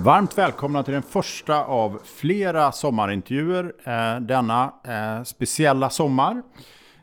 [0.00, 6.42] Varmt välkomna till den första av flera sommarintervjuer eh, denna eh, speciella sommar.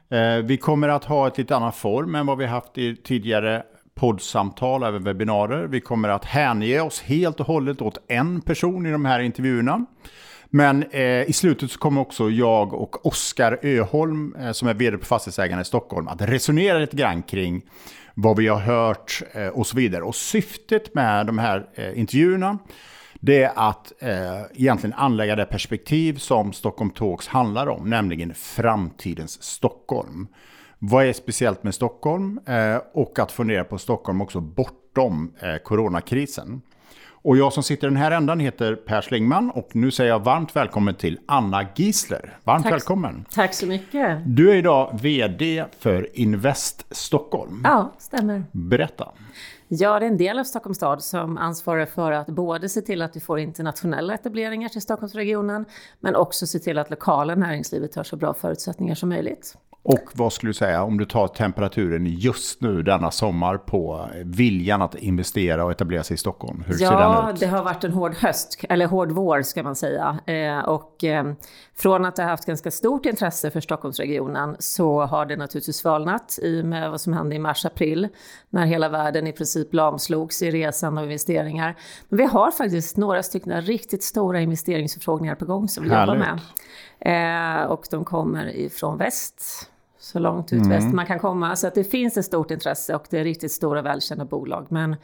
[0.09, 3.63] Eh, vi kommer att ha ett lite annan form än vad vi haft i tidigare
[3.95, 5.63] poddsamtal, även webbinarier.
[5.63, 9.85] Vi kommer att hänge oss helt och hållet åt en person i de här intervjuerna.
[10.49, 14.97] Men eh, i slutet så kommer också jag och Oskar Öholm, eh, som är vd
[14.97, 17.61] på Fastighetsägarna i Stockholm, att resonera lite grann kring
[18.15, 20.03] vad vi har hört eh, och så vidare.
[20.03, 22.57] Och syftet med de här eh, intervjuerna
[23.19, 29.43] det är att eh, egentligen anlägga det perspektiv som Stockholm Talks handlar om, nämligen framtidens
[29.43, 30.27] Stockholm.
[30.79, 32.39] Vad är speciellt med Stockholm?
[32.45, 36.61] Eh, och att fundera på Stockholm också bortom eh, coronakrisen.
[37.25, 40.23] Och jag som sitter i den här ändan heter Per Slingman och nu säger jag
[40.23, 42.37] varmt välkommen till Anna Giesler.
[42.43, 42.73] Varmt Tack.
[42.73, 43.25] välkommen.
[43.31, 44.19] Tack så mycket.
[44.25, 47.61] Du är idag VD för Invest Stockholm.
[47.63, 48.43] Ja, stämmer.
[48.51, 49.11] Berätta.
[49.67, 53.15] Jag är en del av Stockholms stad som ansvarar för att både se till att
[53.15, 55.65] vi får internationella etableringar till Stockholmsregionen,
[55.99, 59.57] men också se till att lokala näringslivet har så bra förutsättningar som möjligt.
[59.87, 64.81] Och vad skulle du säga om du tar temperaturen just nu denna sommar på viljan
[64.81, 66.63] att investera och etablera sig i Stockholm?
[66.67, 67.39] Hur ja, ser den ut?
[67.39, 70.19] det har varit en hård höst, eller hård vår ska man säga.
[70.25, 71.33] Eh, och eh,
[71.75, 76.39] från att det har haft ganska stort intresse för Stockholmsregionen så har det naturligtvis svalnat
[76.41, 78.07] i och med vad som hände i mars-april
[78.49, 81.75] när hela världen i princip lamslogs i resan och investeringar.
[82.09, 86.15] Men vi har faktiskt några stycken riktigt stora investeringsförfrågningar på gång som vi Härligt.
[86.15, 86.39] jobbar
[86.99, 87.61] med.
[87.61, 89.71] Eh, och de kommer ifrån väst
[90.05, 90.69] så långt ut Mm.
[90.69, 91.55] väst man kan komma.
[91.55, 94.67] Så att det finns ett stort intresse och det är riktigt stora välkända bolag.
[94.69, 94.95] Men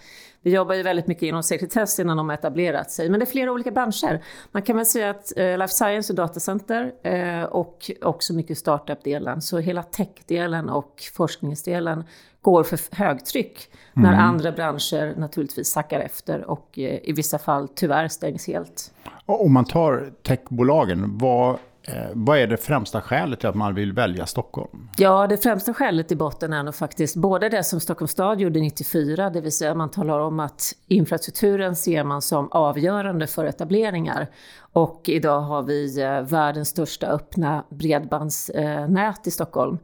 [0.42, 3.10] vi jobbar ju väldigt mycket inom sekretess innan de har etablerat sig.
[3.10, 4.24] Men det är flera olika branscher.
[4.52, 9.42] Man kan väl säga att eh, life science och datacenter eh, och också mycket startup-delen.
[9.42, 12.04] Så hela tech-delen och forskningsdelen
[12.42, 18.08] går för högtryck när andra branscher naturligtvis sackar efter och eh, i vissa fall tyvärr
[18.08, 18.94] stängs helt.
[19.26, 23.94] Om man tar techbolagen, vad, Eh, vad är det främsta skälet till att man vill
[23.94, 24.90] välja Stockholm?
[24.97, 28.59] Ja, det främsta skälet i botten är nog faktiskt både det som Stockholms stad gjorde
[28.59, 34.28] 94, det vill säga man talar om att infrastrukturen ser man som avgörande för etableringar.
[34.74, 39.78] Och idag har vi eh, världens största öppna bredbandsnät eh, i Stockholm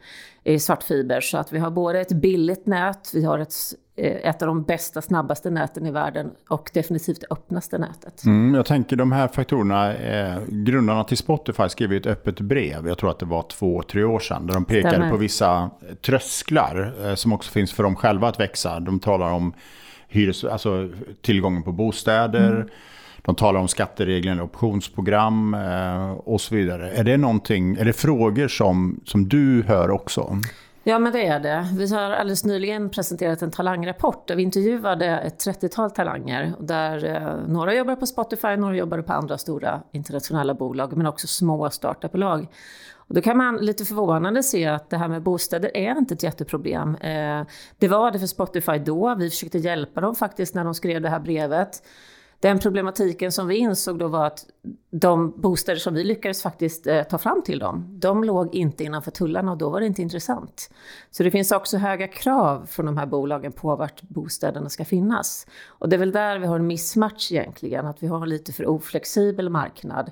[0.44, 1.22] i svartfiber.
[1.22, 3.54] Så att vi har både ett billigt nät, vi har ett,
[3.98, 8.26] ett av de bästa, snabbaste näten i världen och definitivt det öppnaste nätet.
[8.26, 12.88] Mm, jag tänker de här faktorerna, eh, grundarna till Spotify skrev ju ett öppet brev,
[12.88, 15.10] jag tror att det var två, tre år sedan, där de pekade Stämmer.
[15.12, 15.70] på vissa
[16.06, 18.80] trösklar eh, som också finns för dem själva att växa.
[18.80, 19.54] De talar om
[20.08, 20.90] hyres, alltså
[21.22, 22.68] tillgången på bostäder, Mm.
[23.22, 26.92] de talar om skattereglerna, optionsprogram eh, och så vidare.
[26.92, 30.38] Är det någonting, är det frågor som, som du hör också?
[30.90, 31.68] Ja, men det är det.
[31.78, 36.54] Vi har alldeles nyligen presenterat en talangrapport där vi intervjuade ett 30-tal talanger.
[36.60, 41.28] Där eh, några jobbar på Spotify, några jobbar på andra stora internationella bolag, men också
[41.28, 42.48] små startupbolag.
[42.96, 46.24] Och då kan man lite förvånande se att det här med bostäder är inte ett
[46.24, 46.96] jätteproblem.
[46.96, 47.46] Eh,
[47.78, 49.16] det var det för Spotify då.
[49.16, 51.82] Vi försökte hjälpa dem faktiskt när de skrev det här brevet.
[52.40, 54.46] Den problematiken som vi insåg då var att
[54.90, 59.12] de bostäder som vi lyckades faktiskt eh, ta fram till dem, de låg inte innanför
[59.12, 60.70] tullarna och då var det inte intressant.
[61.12, 65.48] Så det finns också höga krav från de här bolagen på vart bostäderna ska finnas.
[65.68, 68.54] Och det är väl där vi har en missmatch egentligen, att vi har en lite
[68.54, 70.12] för oflexibel marknad.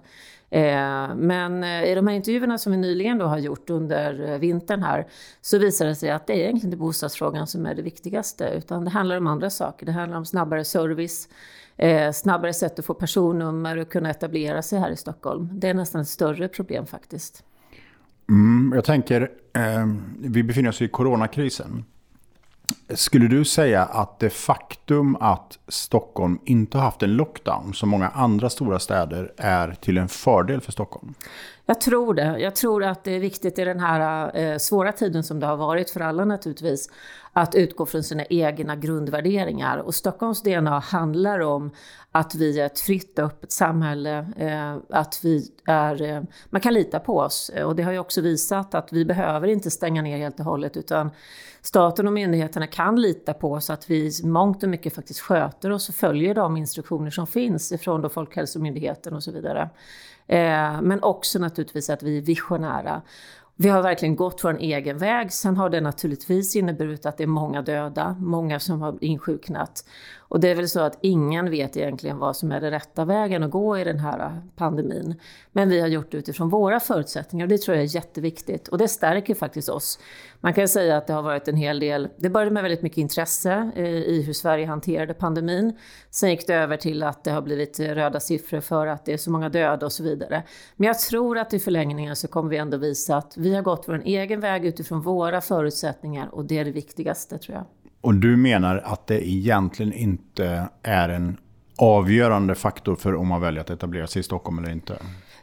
[0.50, 4.38] Eh, men eh, i de här intervjuerna som vi nyligen då har gjort under eh,
[4.38, 5.08] vintern här
[5.42, 8.86] så visar det sig att det är egentligen inte bostadsfrågan som är det viktigaste utan
[8.86, 9.86] det handlar om andra saker.
[9.86, 11.30] Det handlar om snabbare service,
[11.78, 15.50] eh, snabbare sätt att få personnummer och kunna etablera sig här i Stockholm.
[15.52, 17.44] Det är nästan ett större problem faktiskt.
[18.30, 19.22] Mm, jag tänker,
[19.54, 19.88] eh,
[20.20, 21.86] vi befinner oss i coronakrisen.
[22.90, 28.10] Skulle du säga att det faktum att Stockholm inte har haft en lockdown som många
[28.10, 31.14] andra stora städer är till en fördel för Stockholm?
[31.68, 32.40] Jag tror det.
[32.40, 35.58] Jag tror att det är viktigt i den här eh, svåra tiden som det har
[35.58, 36.90] varit för alla naturligtvis,
[37.34, 39.78] att utgå från sina egna grundvärderingar.
[39.78, 41.72] Och Stockholms DNA handlar om
[42.12, 46.74] att vi är ett fritt och öppet samhälle, eh, att vi är, eh, man kan
[46.74, 47.52] lita på oss.
[47.66, 50.78] Och det har ju också visat att vi behöver inte stänga ner helt och hållet
[50.78, 51.12] utan
[51.62, 55.90] staten och myndigheterna kan lita på oss att vi mångt och mycket faktiskt sköter oss
[55.90, 59.70] och följer de instruktioner som finns ifrån då Folkhälsomyndigheten och så vidare.
[60.28, 63.02] Eh, men också naturligtvis att vi är visionära.
[63.58, 65.32] Vi har verkligen gått vår egen väg.
[65.34, 69.86] Sen har det naturligtvis inneburit att det är många döda, många som har insjuknat.
[70.28, 73.44] Och det är väl så att ingen vet egentligen vad som är den rätta vägen
[73.44, 75.16] att gå i den här äh, pandemin.
[75.52, 78.68] Men vi har gjort det utifrån våra förutsättningar och det tror jag är jätteviktigt.
[78.68, 80.00] Och det stärker faktiskt oss.
[80.40, 82.98] Man kan säga att det har varit en hel del, det började med väldigt mycket
[82.98, 85.78] intresse eh, i hur Sverige hanterade pandemin.
[86.10, 89.14] Sen gick det över till att det har blivit eh, röda siffror för att det
[89.14, 90.44] är så många döda och så vidare.
[90.76, 93.84] Men jag tror att i förlängningen så kommer vi ändå visa att vi har gått
[93.88, 97.66] vår egen väg utifrån våra förutsättningar och det är det viktigaste tror jag.
[98.06, 101.38] Och du menar att det egentligen inte är en
[101.78, 104.98] avgörande faktor för om man väljer att etablera sig i Stockholm eller inte?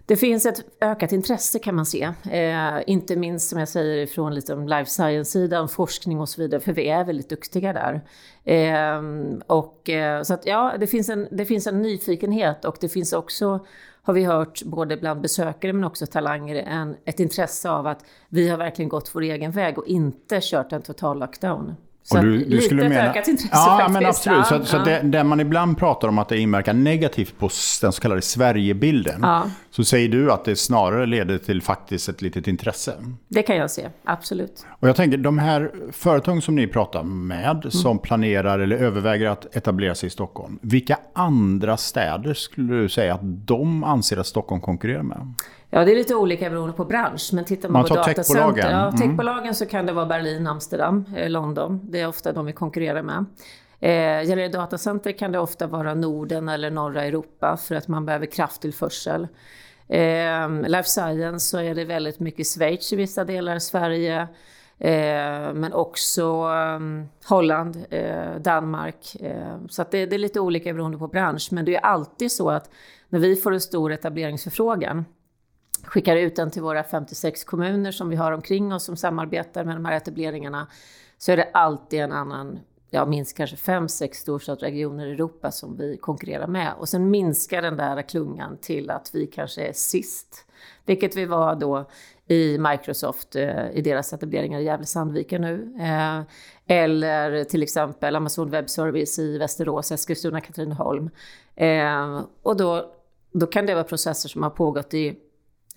[0.07, 2.13] Det finns ett ökat intresse kan man se.
[2.31, 6.73] Eh, inte minst som jag säger från liksom life science-sidan, forskning och så vidare, för
[6.73, 8.01] vi är väldigt duktiga där.
[8.45, 9.03] Eh,
[9.47, 13.13] och, eh, så att ja, det finns, en, det finns en nyfikenhet och det finns
[13.13, 13.67] också
[14.03, 18.49] har vi hört både bland besökare men också talanger en, ett intresse av att vi
[18.49, 21.75] har verkligen gått vår egen väg och inte kört en total lockdown.
[22.05, 23.93] Så du, du skulle mena, ökat intresse ja, faktiskt.
[23.93, 24.39] men absolut.
[24.39, 24.83] Ja, så så ja.
[24.85, 27.51] det, det man ibland pratar om att det inverkar negativt på
[27.81, 29.21] den så kallade Sverigebilden.
[29.23, 29.47] Ja.
[29.77, 32.93] Så säger du att det snarare leder till faktiskt ett litet intresse.
[33.29, 34.67] Det kan jag se, absolut.
[34.81, 37.71] Och jag tänker, de här företagen som ni pratar med, Mm.
[37.71, 40.59] som planerar eller överväger att etablera sig i Stockholm.
[40.63, 45.35] Vilka andra städer skulle du säga att de anser att Stockholm konkurrerar med?
[45.71, 47.31] Ja, det är lite olika beroende på bransch.
[47.33, 48.71] Men tittar man, Man på datacenter, techbolagen.
[48.71, 49.01] ja, Mm.
[49.01, 51.81] techbolagen så kan det vara Berlin, Amsterdam, eh, London.
[51.91, 53.25] Det är ofta de vi konkurrerar med.
[53.83, 58.07] Eh, gäller det datacenter kan det ofta vara Norden eller norra Europa för att man
[58.07, 59.29] behöver krafttillförsel.
[59.89, 64.21] Eh, life science så är det väldigt mycket Schweiz i vissa delar, av Sverige.
[64.79, 69.17] Eh, men också eh, Holland, eh, Danmark.
[69.21, 71.49] Eh, så att det, det är lite olika beroende på bransch.
[71.51, 72.71] Men det är alltid så att
[73.09, 75.05] när vi får en stor etableringsförfrågan
[75.85, 79.77] skickar ut den till våra 56 kommuner som vi har omkring oss som samarbetar med
[79.77, 80.67] de här etableringarna
[81.19, 82.59] så är det alltid en annan,
[82.95, 86.73] ja minst kanske fem, sex storstadsregioner i Europa som vi konkurrerar med.
[86.79, 90.47] Och sen minskar den där klungan till att vi kanske är sist.
[90.87, 91.89] Vilket vi var då
[92.27, 95.75] i Microsoft eh, i deras etableringar i Gävle-Sandviken nu.
[95.81, 96.21] Eh,
[96.67, 101.11] eller till exempel Amazon Web Service i Västerås, Eskilstuna, Katrineholm.
[101.57, 102.91] Eh, och då,
[103.33, 105.17] då kan det vara processer som har pågått i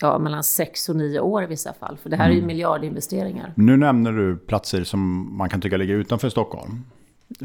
[0.00, 1.98] ja, mellan sex och nio år i vissa fall.
[2.02, 3.52] För det här är ju miljardinvesteringar.
[3.56, 6.84] Nu nämner du platser som man kan tycka ligger utanför Stockholm.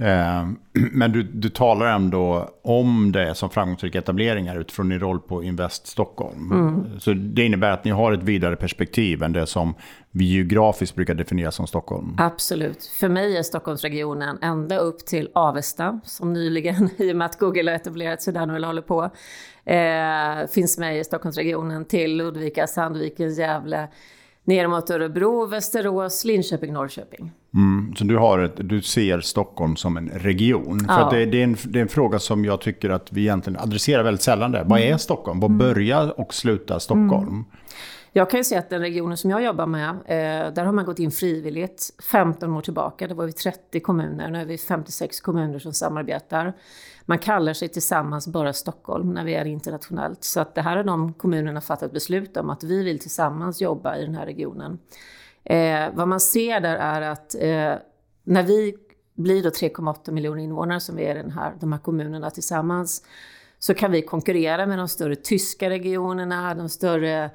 [0.02, 0.48] Eh,
[0.92, 5.88] men du, du talar ändå om det som framgångsrika etableringar utifrån din roll på Invest
[5.88, 6.52] Stockholm.
[6.52, 7.00] Mm.
[7.00, 9.74] Så det innebär att ni har ett vidare perspektiv än det som
[10.12, 12.16] vi geografiskt brukar definiera som Stockholm.
[12.18, 12.86] Absolut.
[12.86, 17.72] För mig är Stockholmsregionen ända upp till Avesta, som nyligen, i och med att Google
[17.72, 19.04] har etablerat sig där nu eller håller på,
[19.66, 23.88] eh, finns med i Stockholmsregionen till Ludvika, Sandviken, Gävle,
[24.44, 27.32] ner mot Örebro, Västerås, Linköping, Norrköping.
[27.54, 30.80] Mm, så du, har ett, du ser Stockholm som en region.
[30.80, 31.00] För Ja.
[31.06, 33.60] att det, det, är en, det är en fråga som jag tycker att vi egentligen
[33.60, 34.52] adresserar väldigt sällan.
[34.52, 34.64] Där.
[34.64, 35.40] Vad är Stockholm?
[35.40, 37.46] Vad börjar och slutar Stockholm?
[38.14, 40.86] Jag kan ju säga att den regionen som jag jobbar med, eh, där har man
[40.86, 43.08] gått in frivilligt 15 år tillbaka.
[43.08, 46.54] Det var vi 30 kommuner, nu är vi 56 kommuner som samarbetar.
[47.06, 50.24] Man kallar sig tillsammans bara Stockholm när vi är internationellt.
[50.24, 53.98] Så att det här har de kommunerna fattat beslut om, att vi vill tillsammans jobba
[53.98, 54.80] i den här regionen.
[55.44, 57.74] Eh, vad man ser där är att eh,
[58.24, 58.76] när vi
[59.16, 63.04] blir då 3,8 miljoner invånare som vi är i den här, de här kommunerna tillsammans,
[63.60, 67.32] så kan vi konkurrera med de större tyska regionerna, de större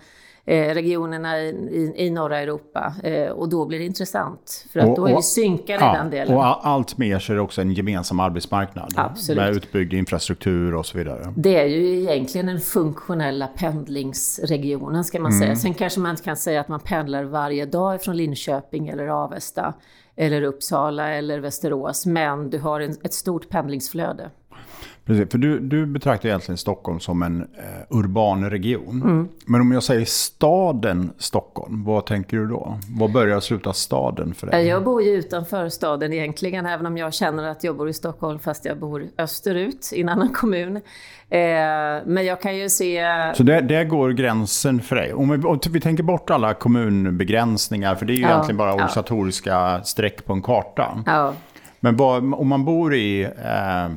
[0.46, 2.94] regionerna i, i, i norra Europa.
[3.02, 4.66] Eh, och då blir det intressant.
[4.72, 6.34] För att Och- då är vi och- synkade i den delen.
[6.36, 8.92] Och allt mer så är det också en gemensam arbetsmarknad.
[8.96, 9.36] Absolut.
[9.42, 11.32] Med utbyggd infrastruktur och så vidare.
[11.36, 15.56] Det är ju egentligen den funktionella pendlingsregionen ska man säga.
[15.56, 19.74] Sen kanske man inte kan säga att man pendlar varje dag från Linköping eller Avesta
[20.16, 22.06] eller Uppsala eller Västerås.
[22.06, 24.30] Men du har en, ett stort pendlingsflöde.
[25.06, 29.02] Precis, för du, du betraktar egentligen Stockholm som en eh, urban region.
[29.02, 29.28] Mm.
[29.46, 32.78] Men om jag säger staden Stockholm, vad tänker du då?
[32.88, 34.66] Vad börjar och slutar staden för dig?
[34.66, 38.38] Jag bor ju utanför staden egentligen, även om jag känner att jag bor i Stockholm
[38.38, 40.76] fast jag bor österut i en annan kommun.
[40.76, 40.82] Eh,
[42.06, 43.04] men jag kan ju se...
[43.34, 45.12] Så där, där går gränsen för dig?
[45.12, 48.72] Om vi, om vi tänker bort alla kommunbegränsningar, för det är ju ja, egentligen bara
[48.72, 49.82] organisatoriska ja.
[49.82, 51.02] streck på en karta.
[51.06, 51.32] Ja.
[51.80, 53.22] Men vad, om man bor i...
[53.22, 53.88] Eh,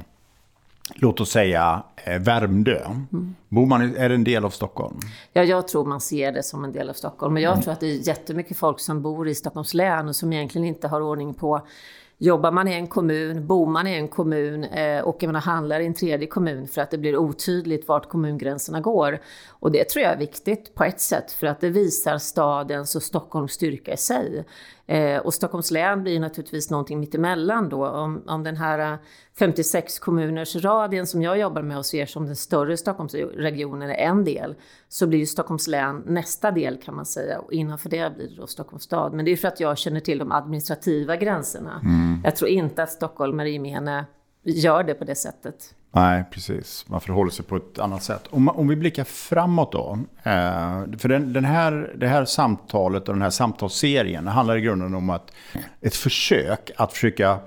[0.96, 2.86] låt oss säga eh, Värmdö.
[2.86, 3.36] Mm.
[3.50, 5.00] Bor man, är det en del av Stockholm?
[5.34, 7.34] Ja, jag tror man ser det som en del av Stockholm.
[7.34, 7.64] Men jag mm.
[7.64, 10.88] tror att det är jättemycket folk som bor i Stockholms län och som egentligen inte
[10.88, 11.62] har ordning på
[12.22, 15.80] Jobbar man i en kommun, bor man i en kommun, eh, åker man och handlar
[15.80, 19.20] i en tredje kommun för att det blir otydligt vart kommungränserna går.
[19.50, 23.04] Och det tror jag är viktigt på ett sätt för att det visar stadens och
[23.04, 24.46] Stockholms styrka i sig.
[24.88, 27.88] Eh, och Stockholms län blir naturligtvis någonting mittemellan då.
[27.88, 28.98] Om, om den här
[29.40, 33.96] 56 eh, kommuners radien som jag jobbar med och ser som den större Stockholmsregionen är
[33.96, 34.56] en del,
[34.90, 37.40] så blir ju Stockholms län nästa del kan man säga.
[37.40, 39.14] Och innanför det blir det då Stockholms stad.
[39.14, 41.82] Men det är för att jag känner till de administrativa gränserna.
[41.84, 42.22] Mm.
[42.24, 44.06] Jag tror inte att stockholmare i gemene
[44.44, 45.76] gör det på det sättet.
[45.92, 46.86] Nej, precis.
[46.88, 48.28] Man förhåller sig på ett annat sätt.
[48.30, 50.00] Om, om vi blickar framåt då.
[50.24, 54.96] Eh, för den, den, här, det här samtalet och den här samtalsserien handlar i grunden
[54.96, 55.32] om att
[55.82, 57.40] ett försök att försöka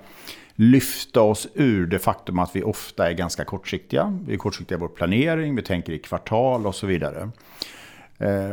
[0.55, 4.19] lyfta oss ur det faktum att vi ofta är ganska kortsiktiga.
[4.27, 7.29] Vi är kortsiktiga i vår planering, vi tänker i kvartal och så vidare.
[8.17, 8.51] Eh,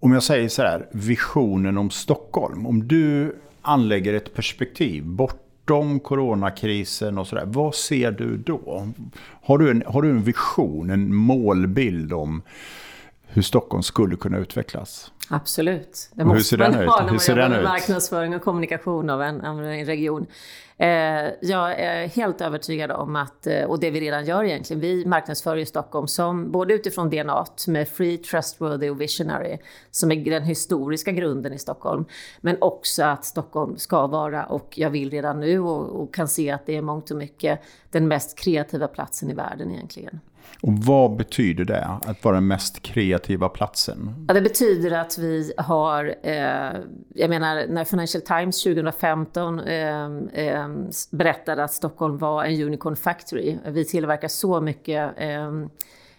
[0.00, 2.66] om jag säger så här, visionen om Stockholm.
[2.66, 7.44] Om du anlägger ett perspektiv bortom coronakrisen och sådär.
[7.46, 8.88] Vad ser du då?
[9.42, 12.42] Har du, en, har du en vision, en målbild om
[13.36, 15.12] hur Stockholm skulle kunna utvecklas?
[15.28, 16.10] Absolut.
[16.14, 19.86] Det måste man ha när man jobbar med marknadsföring och kommunikation av en, av en
[19.86, 20.26] region.
[20.78, 20.88] Eh,
[21.40, 25.56] jag är helt övertygad om att, eh, och det vi redan gör egentligen, vi marknadsför
[25.56, 29.58] i Stockholm som både utifrån DNA med Free, Trustworthy och Visionary,
[29.90, 32.04] som är den historiska grunden i Stockholm,
[32.40, 36.50] men också att Stockholm ska vara, och jag vill redan nu och, och kan se
[36.50, 40.20] att det är mångt och mycket den mest kreativa platsen i världen egentligen.
[40.60, 44.24] Och vad betyder det, att vara den mest kreativa platsen?
[44.28, 46.80] Ja, det betyder att vi har, eh,
[47.14, 50.68] jag menar när Financial Times 2015 eh, eh,
[51.10, 53.56] berättade att Stockholm var en unicorn factory.
[53.66, 55.46] Vi tillverkar så mycket eh,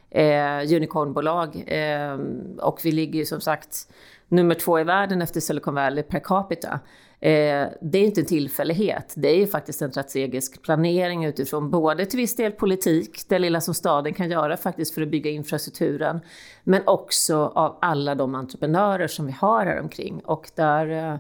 [0.09, 2.17] eh, unicornbolag eh,
[2.57, 3.87] och vi ligger ju som sagt
[4.27, 6.79] nummer två i världen efter Silicon Valley per capita.
[7.19, 9.13] Eh, det är inte en tillfällighet.
[9.17, 13.61] Det är ju faktiskt en strategisk planering utifrån både till viss del politik, det lilla
[13.61, 16.19] som staden kan göra faktiskt för att bygga infrastrukturen,
[16.63, 20.21] men också av alla de entreprenörer som vi har här omkring.
[20.25, 21.19] Och där eh,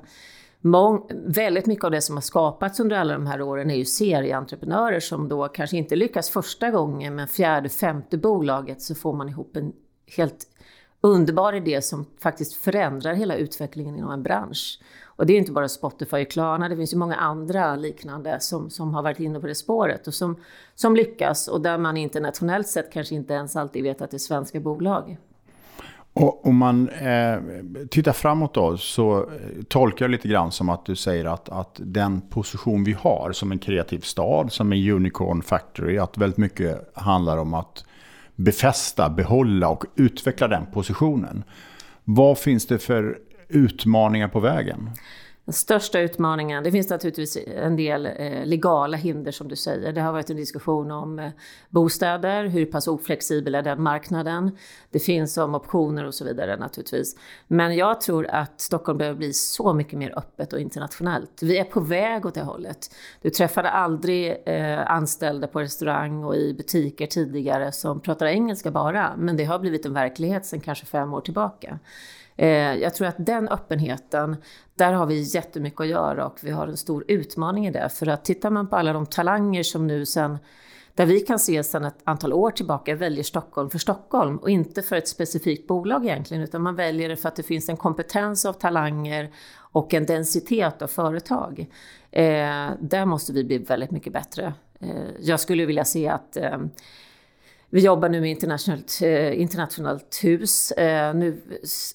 [0.61, 3.85] mång, väldigt mycket av det som har skapats under alla de här åren är ju
[3.85, 9.29] serieentreprenörer som då kanske inte lyckas första gången, men fjärde, femte bolaget så får man
[9.29, 9.73] ihop en
[10.17, 10.47] helt
[11.01, 14.79] underbar idé som faktiskt förändrar hela utvecklingen inom en bransch.
[15.17, 18.69] Och det är inte bara Spotify och Klarna, det finns ju många andra liknande som,
[18.69, 20.35] som har varit inne på det spåret och som,
[20.75, 24.19] som lyckas och där man internationellt sett kanske inte ens alltid vet att det är
[24.19, 25.17] svenska bolag.
[26.13, 27.39] Och om man eh,
[27.89, 31.81] tittar framåt då så eh, tolkar jag lite grann som att du säger att, att
[31.83, 36.91] den position vi har som en kreativ stad, som en unicorn factory, att väldigt mycket
[36.93, 37.85] handlar om att
[38.35, 41.43] befästa, behålla och utveckla den positionen.
[42.03, 43.19] Vad finns det för
[43.49, 44.89] utmaningar på vägen?
[45.47, 49.93] Den största utmaningen, det finns naturligtvis en del eh, legala hinder som du säger.
[49.93, 51.29] Det har varit en diskussion om eh,
[51.69, 54.57] bostäder, hur pass oflexibel är den marknaden?
[54.91, 57.15] Det finns om optioner och så vidare naturligtvis.
[57.47, 61.39] Men jag tror att Stockholm behöver bli så mycket mer öppet och internationellt.
[61.41, 62.95] Vi är på väg åt det hållet.
[63.21, 69.15] Du träffade aldrig eh, anställda på restaurang och i butiker tidigare som pratar engelska bara,
[69.17, 71.79] men det har blivit en verklighet sedan kanske fem år tillbaka.
[72.37, 74.35] Eh, jag tror att den öppenheten,
[74.75, 77.89] där har vi jättemycket att göra och vi har en stor utmaning i det.
[77.89, 80.37] För att tittar man på alla de talanger som nu sen
[80.97, 84.81] där vi kan se sedan ett antal år tillbaka väljer Stockholm för Stockholm och inte
[84.81, 88.45] för ett specifikt bolag egentligen, utan man väljer det för att det finns en kompetens
[88.45, 91.59] av talanger och en densitet av företag.
[92.11, 94.53] Eh, där måste vi bli väldigt mycket bättre.
[94.79, 94.89] Eh,
[95.19, 96.57] jag skulle vilja se att eh,
[97.69, 100.71] vi jobbar nu med internationellt, eh, internationellt hus.
[100.71, 101.41] Eh, nu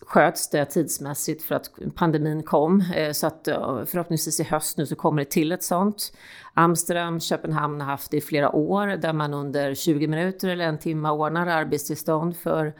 [0.06, 2.84] sköts det tidsmässigt för att pandemin kom.
[2.94, 6.12] Eh, så att eh, förhoppningsvis i höst nu så kommer det till ett sånt.
[6.54, 10.78] Amsterdam, Köpenhamn har haft det i flera år där man under 20 minuter eller en
[10.78, 12.74] timme ordnar arbetstillstånd för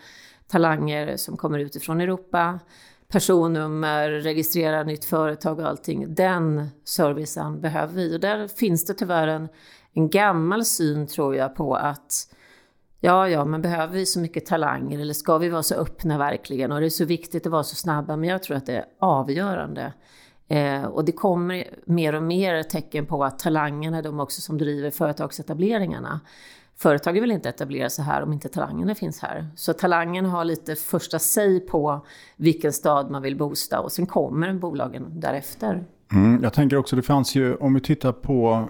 [0.49, 2.61] talanger som kommer utifrån Europa.
[3.08, 6.14] Personnummer, registrera nytt företag och allting.
[6.14, 9.49] Den servicen behöver vi och där finns det tyvärr en
[9.94, 12.28] en gammal syn tror jag på att
[13.04, 16.73] Ja, ja, men behöver vi så mycket talanger eller ska vi vara så öppna verkligen?
[16.73, 18.85] Och det är så viktigt att vara så snabba, men jag tror att det är
[18.99, 19.92] avgörande.
[20.49, 24.59] Eh, och det kommer mer och mer tecken på att talangerna är de också som
[24.59, 26.21] driver företagsetableringarna.
[26.76, 29.49] Företagen vill inte etablera sig här om inte talangerna finns här.
[29.56, 32.06] Så talangen har lite första säg på
[32.37, 35.85] vilken stad man vill bosta och sen kommer bolagen därefter.
[36.12, 38.68] Mm, jag tänker också, det fanns ju, om vi tittar på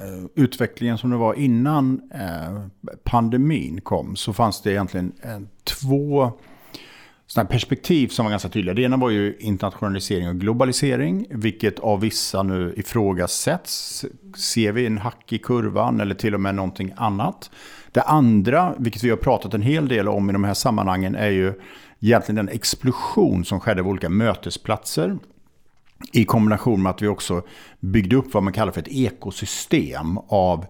[0.00, 2.66] Eh, utvecklingen som det var innan eh,
[3.04, 6.32] pandemin kom, så fanns det egentligen eh, två
[7.26, 8.74] sådana perspektiv som var ganska tydliga.
[8.74, 14.04] Det ena var ju internationalisering och globalisering, vilket av vissa nu ifrågasätts.
[14.36, 17.50] Ser vi en hack i kurvan eller till och med någonting annat?
[17.92, 21.30] Det andra, vilket vi har pratat en hel del om i de här sammanhangen, är
[21.30, 21.52] ju
[22.00, 25.18] egentligen den explosion som skedde av olika mötesplatser.
[26.12, 27.42] I kombination med att vi också
[27.80, 30.66] byggde upp vad man kallar för ett ekosystem av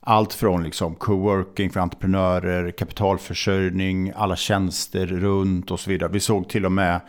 [0.00, 6.10] allt från liksom coworking för entreprenörer, kapitalförsörjning, alla tjänster runt och så vidare.
[6.12, 7.00] Vi såg till och med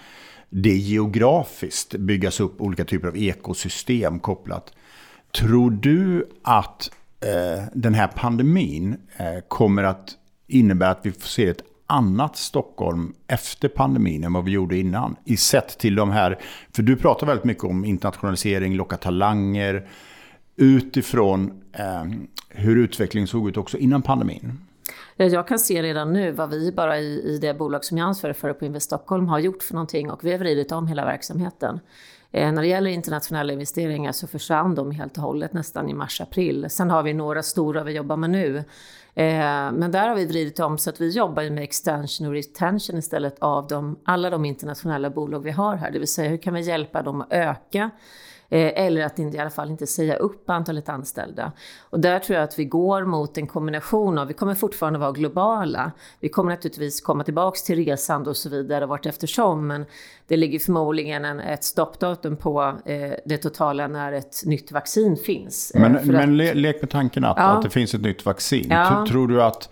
[0.50, 4.74] det geografiskt byggas upp olika typer av ekosystem kopplat.
[5.40, 10.10] Tror du att eh, den här pandemin eh, kommer att
[10.48, 15.16] innebära att vi får se ett annat Stockholm efter pandemin än vad vi gjorde innan?
[15.26, 16.40] I sett till de här,
[16.76, 19.88] för du pratar väldigt mycket om internationalisering, locka talanger,
[20.56, 22.04] utifrån eh,
[22.50, 24.60] hur utvecklingen såg ut också innan pandemin?
[25.16, 28.34] Jag kan se redan nu vad vi bara i, i det bolag som jag ansvarar
[28.34, 31.80] för på Invest Stockholm har gjort för någonting och vi har vridit om hela verksamheten.
[32.32, 36.66] Eh, när det gäller internationella investeringar så försvann de helt och hållet nästan i mars-april.
[36.70, 38.64] Sen har vi några stora vi jobbar med nu.
[39.20, 42.98] Eh, men där har vi vridit om så att vi jobbar med extension och retention
[42.98, 45.92] istället av de, alla de internationella bolag vi har här.
[45.92, 47.90] Det vill säga hur kan vi hjälpa dem att öka
[48.50, 51.52] eller att i alla fall inte säga upp antalet anställda.
[51.80, 55.12] Och där tror jag att vi går mot en kombination av, vi kommer fortfarande vara
[55.12, 59.86] globala, vi kommer naturligtvis komma tillbaks till resande och så vidare vart eftersom, men
[60.28, 65.72] det ligger förmodligen en, ett stoppdatum på eh, det totala när ett nytt vaccin finns.
[65.72, 67.44] Eh, men, men le, lek med tanken att, ja.
[67.44, 68.68] att det finns ett nytt vaccin.
[68.70, 69.06] Ja.
[69.10, 69.70] Tror du att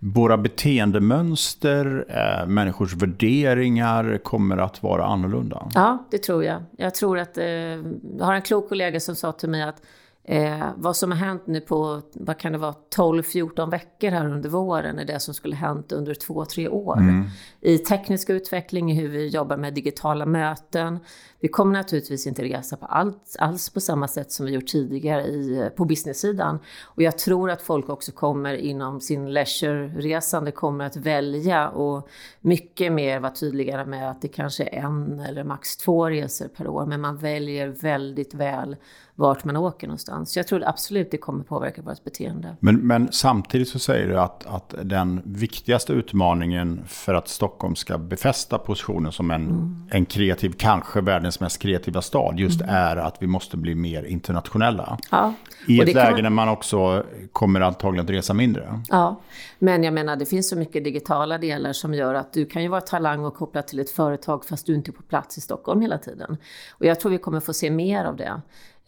[0.00, 5.70] våra beteendemönster, eh, människors värderingar kommer att vara annorlunda?
[5.74, 6.62] Ja, det tror jag.
[6.76, 9.82] Jag tror att, eh, jag har en klok kollega som sa till mig att
[10.24, 14.48] Eh, vad som har hänt nu på, vad kan det vara, 12-14 veckor här under
[14.48, 16.98] våren är det som skulle hänt under två, tre år.
[16.98, 17.24] Mm.
[17.60, 20.98] I teknisk utveckling, i hur vi jobbar med digitala möten.
[21.40, 25.22] Vi kommer naturligtvis inte resa på allt, alls på samma sätt som vi gjort tidigare
[25.22, 26.58] i, på business-sidan.
[26.84, 32.08] Och jag tror att folk också kommer inom sin leisure-resande kommer att välja och
[32.40, 36.68] mycket mer vara tydligare med att det kanske är en eller max två resor per
[36.68, 36.86] år.
[36.86, 38.76] Men man väljer väldigt väl
[39.20, 40.32] vart man åker någonstans.
[40.32, 42.56] Så jag tror absolut det kommer påverka vårt beteende.
[42.60, 47.98] Men, men samtidigt så säger du att, att den viktigaste utmaningen för att Stockholm ska
[47.98, 49.88] befästa positionen som en, mm.
[49.90, 52.74] en kreativ, kanske världens mest kreativa stad, just mm.
[52.74, 54.98] är att vi måste bli mer internationella.
[55.10, 55.34] Ja.
[55.66, 56.22] I ett läge man...
[56.22, 58.80] när man också kommer antagligen att resa mindre.
[58.88, 59.20] Ja,
[59.58, 62.68] men jag menar det finns så mycket digitala delar som gör att du kan ju
[62.68, 65.80] vara talang och kopplat till ett företag fast du inte är på plats i Stockholm
[65.80, 66.36] hela tiden.
[66.70, 68.40] Och jag tror vi kommer få se mer av det.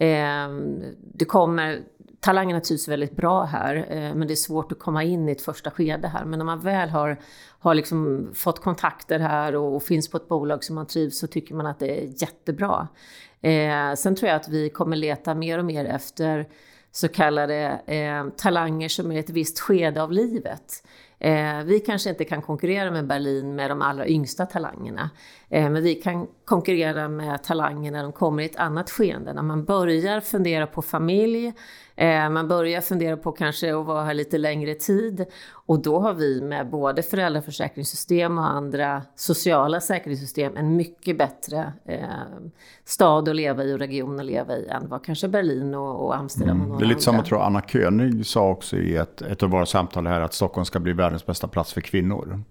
[0.02, 0.82] Ehm,
[1.14, 1.80] det kommer,
[2.20, 5.42] talangerna trivs väldigt bra här, eh, men det är svårt att komma in i ett
[5.42, 6.24] första skede här.
[6.24, 7.20] Men när man väl har,
[7.58, 11.26] har liksom fått kontakter här och, och finns på ett bolag som man trivs så
[11.26, 12.88] tycker man att det är jättebra.
[13.40, 16.48] Eh, sen tror jag att vi kommer leta mer och mer efter
[16.92, 20.84] så kallade eh, talanger som är i ett visst skede av livet.
[21.24, 25.10] Eh, vi kanske inte kan konkurrera med Berlin med de allra yngsta talangerna.
[25.48, 29.32] Eh, men vi kan konkurrera med talanger när de kommer i ett annat skeende.
[29.32, 31.52] När man börjar fundera på familj,
[32.30, 36.40] man börjar fundera på kanske att vara här lite längre tid och då har vi
[36.40, 42.00] med både föräldraförsäkringssystem och andra sociala säkerhetssystem en mycket bättre eh,
[42.84, 46.60] stad att leva i och region att leva i än vad kanske Berlin och, Amsterdam
[46.60, 46.72] mm.
[46.72, 49.50] och Det är lite som jag tror Anna König sa också i ett, ett av
[49.50, 52.42] våra samtal här att Stockholm ska bli världens bästa plats för kvinnor.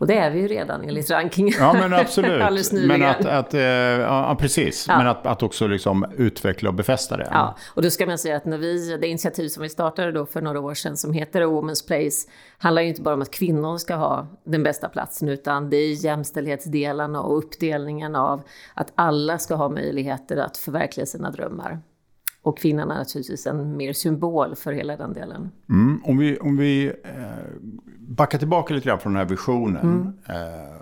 [0.00, 1.54] Och det är vi ju redan enligt rankingen.
[1.58, 2.72] Ja, men absolut.
[2.72, 4.84] Men att, att, eh, ja, precis.
[4.88, 4.98] Ja.
[4.98, 7.28] Men att, att också liksom utveckla och befästa det.
[7.30, 10.26] Ja, och då ska man säga att när vi, det initiativ som vi startade då
[10.26, 12.28] för några år sedan som heter Women's Place
[12.58, 16.04] handlar ju inte bara om att kvinnor ska ha den bästa platsen utan det är
[16.04, 18.42] jämställdhetsdelarna och uppdelningen av
[18.74, 21.80] att alla ska ha möjligheter att förverkliga sina drömmar.
[22.46, 25.50] Och kvinnan är naturligtvis en mer symbol för hela den delen.
[25.68, 27.22] Mm, om vi, om vi eh,
[27.98, 30.14] backar tillbaka lite grann från den här visionen.
[30.26, 30.42] Mm.
[30.42, 30.76] Eh,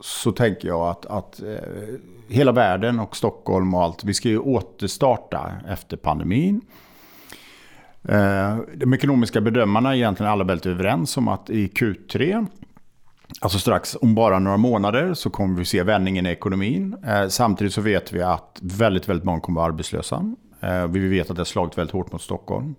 [0.00, 1.94] så tänker jag att, att eh,
[2.28, 6.60] hela världen och Stockholm och allt, vi ska ju återstarta efter pandemin.
[8.74, 12.46] De ekonomiska bedömarna är egentligen alla väldigt överens om att i Q3,
[13.40, 16.96] alltså strax om bara några månader, så kommer vi se vändningen i ekonomin.
[17.06, 20.34] Eh, samtidigt så vet vi att väldigt, väldigt många kommer att vara arbetslösa.
[20.64, 22.74] Eh, vi vet att det har slagit väldigt hårt mot Stockholm.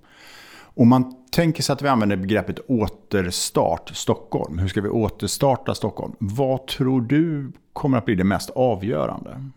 [0.78, 6.16] Om man tänker sig att vi använder begreppet återstart Stockholm, hur ska vi återstarta Stockholm?
[6.20, 9.50] Vad tror du kommer att bli det mest avgörande?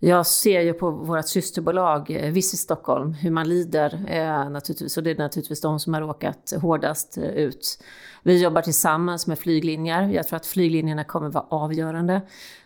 [0.00, 5.02] Jag ser ju på vårt systerbolag eh, Visit Stockholm hur man lider eh, naturligtvis och
[5.02, 7.82] det är naturligtvis de som har råkat hårdast eh, ut.
[8.22, 10.08] Vi jobbar tillsammans med flyglinjer.
[10.08, 12.20] Jag tror att flyglinjerna kommer vara avgörande.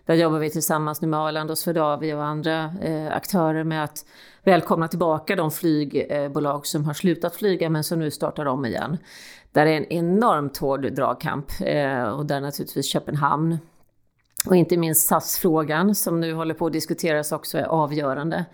[0.07, 4.05] Där jobbar vi tillsammans nu med Arlanda och Swedavia och andra eh, aktörer med att
[4.45, 8.99] välkomna tillbaka de flygbolag som har slutat flyga men som nu startar om igen.
[9.53, 13.59] Där är en enormt hård dragkamp eh, och där naturligtvis Köpenhamn
[14.47, 18.45] och inte minst SAS-frågan som nu håller på att diskuteras också är avgörande.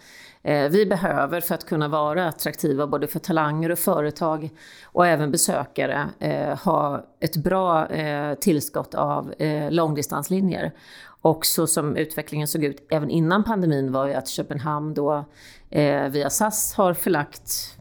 [0.42, 4.50] Eh, vi behöver för att kunna vara attraktiva både för talanger och företag
[4.84, 9.34] och även besökare eh, ha ett bra eh, tillskott av
[9.70, 10.72] långdistanslinjer.
[11.22, 15.24] Och så som utvecklingen såg ut även innan pandemin var ju att Köpenhamn då
[16.10, 17.77] via SAS har förlagt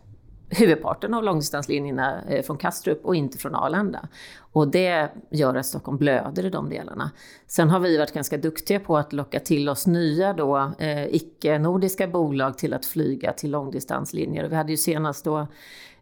[0.49, 4.07] huvudparten av långdistanslinjerna eh, från Kastrup och inte från Arlanda.
[4.51, 7.11] Och det gör att Stockholm blöder i de delarna.
[7.47, 12.07] Sen har vi varit ganska duktiga på att locka till oss nya då, eh, icke-nordiska
[12.07, 14.47] bolag till att flyga till långdistanslinjer.
[14.47, 15.47] Vi hade ju senast då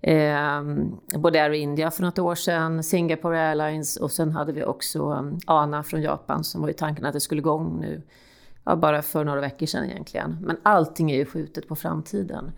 [0.01, 0.63] eh,
[1.15, 5.53] både Air India för något år sedan, Singapore Airlines och sen hade vi också eh,
[5.53, 8.01] ANA från Japan som var ju tanken att det skulle igång nu,
[8.63, 10.37] ja, bara för några veckor sedan egentligen.
[10.41, 12.51] Men allting är ju skjutet på framtiden.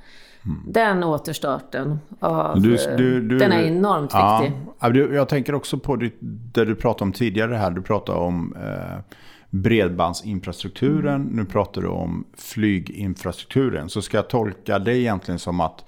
[0.68, 5.16] Den återstarten, av, du, du, du, den är enormt ja, viktig.
[5.16, 6.12] Jag tänker också på det,
[6.54, 7.72] det du pratade om tidigare här.
[7.72, 9.16] Du pratade om eh,
[9.50, 13.90] bredbandsinfrastrukturen, nu pratar du om flyginfrastrukturen.
[13.90, 15.86] Så ska jag tolka det egentligen som att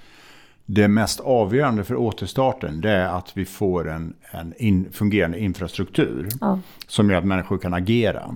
[0.66, 6.30] det mest avgörande för återstarten det är att vi får en, en in, fungerande infrastruktur
[6.42, 6.60] ja.
[6.88, 8.36] som gör att människor kan agera.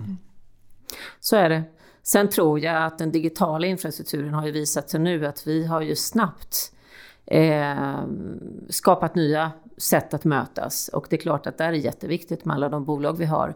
[1.19, 1.63] Så är det.
[2.03, 5.81] Sen tror jag att den digitala infrastrukturen har ju visat sig nu att vi har
[5.81, 6.71] ju snabbt
[7.25, 8.03] eh,
[8.69, 10.87] skapat nya sätt att mötas.
[10.93, 13.55] Och det är klart att det är jätteviktigt med alla de bolag vi har.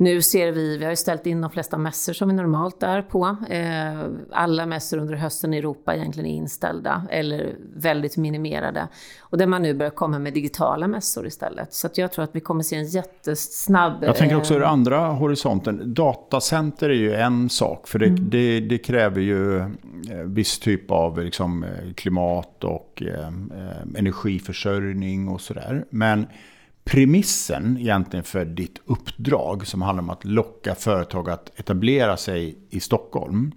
[0.00, 3.02] Nu ser vi, vi har ju ställt in de flesta mässor som vi normalt är
[3.02, 3.36] på.
[3.50, 8.88] Eh, alla mässor under hösten i Europa egentligen är inställda eller väldigt minimerade.
[9.20, 11.72] Och där man nu börjar komma med digitala mässor istället.
[11.72, 14.04] Så jag tror att vi kommer se en jättesnabb...
[14.04, 15.94] Jag tänker också ur eh, andra horisonten.
[15.94, 17.88] Datacenter är ju en sak.
[17.88, 18.30] För det, mm.
[18.30, 19.66] det, det kräver ju eh,
[20.24, 23.28] viss typ av liksom, klimat och eh,
[23.96, 25.84] energiförsörjning och sådär.
[25.90, 26.26] Men
[26.88, 32.80] premissen egentligen för ditt uppdrag som handlar om att locka företag att etablera sig i
[32.80, 33.52] Stockholm,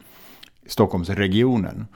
[0.67, 1.87] Stockholmsregionen.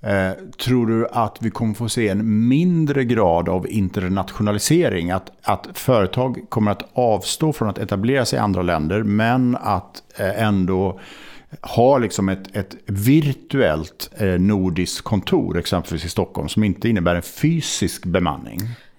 [0.00, 0.30] Eh,
[0.64, 5.10] tror du att vi kommer få se en mindre grad av internationalisering?
[5.10, 10.02] Att, att företag kommer att avstå från att etablera sig i andra länder men att
[10.16, 11.00] eh, ändå
[11.62, 17.22] ha liksom ett, ett virtuellt eh, nordiskt kontor exempelvis i Stockholm som inte innebär en
[17.22, 18.58] fysisk bemanning?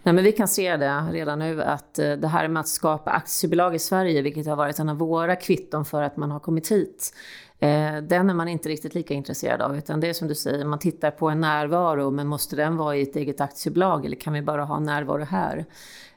[0.09, 3.11] Nej, men vi kan se det redan nu att eh, det här med att skapa
[3.11, 6.71] aktiebolag i Sverige, vilket har varit en av våra kvitton för att man har kommit
[6.71, 7.13] hit,
[7.59, 9.77] eh, den är man inte riktigt lika intresserad av.
[9.77, 12.95] Utan det är som du säger, man tittar på en närvaro, men måste den vara
[12.95, 15.65] i ett eget aktiebolag eller kan vi bara ha närvaro här?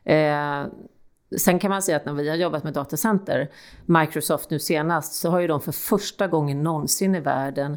[0.05, 0.67] Eh,
[1.39, 3.51] sen kan man säga att när vi har jobbat med datacenter,
[3.87, 7.77] Microsoft nu senast, så har ju de för första gången någonsin i världen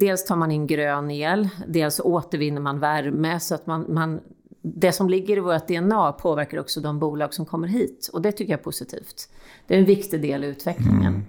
[0.00, 4.20] dels tar man in grön el, dels återvinner man värme så att man, man
[4.62, 8.10] det som ligger i vårt DNA påverkar också de bolag som kommer hit.
[8.12, 9.28] Och det tycker jag är positivt.
[9.66, 11.14] Det är en viktig del i utvecklingen.
[11.14, 11.24] Mm.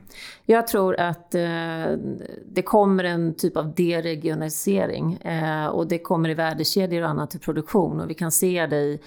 [0.45, 1.85] Jag tror att eh,
[2.45, 5.13] det kommer en typ av deregionalisering.
[5.13, 7.99] Eh, och det kommer i värdekedjor och annat till produktion.
[7.99, 8.99] Och vi kan se det i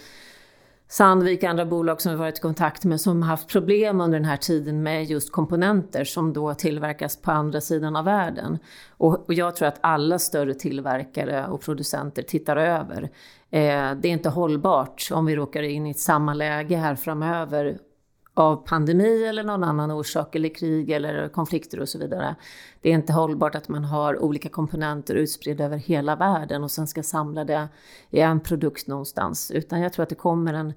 [0.89, 4.19] Sandvik och andra bolag som vi varit i kontakt med som har haft problem under
[4.19, 8.59] den här tiden med just komponenter som då tillverkas på andra sidan av världen.
[8.91, 13.11] Och, och jag tror att alla större tillverkare och producenter tittar över.
[13.55, 17.79] Eh, det är inte hållbart om vi råkar in i samma läge här framöver
[18.35, 22.35] av pandemi eller någon annan orsak eller krig eller konflikter och så vidare.
[22.83, 26.87] Det är inte hållbart att man har olika komponenter utspridda över hela världen och sen
[26.87, 27.69] ska samla det
[28.11, 29.51] i en produkt någonstans.
[29.51, 30.73] Utan jag tror att det kommer en,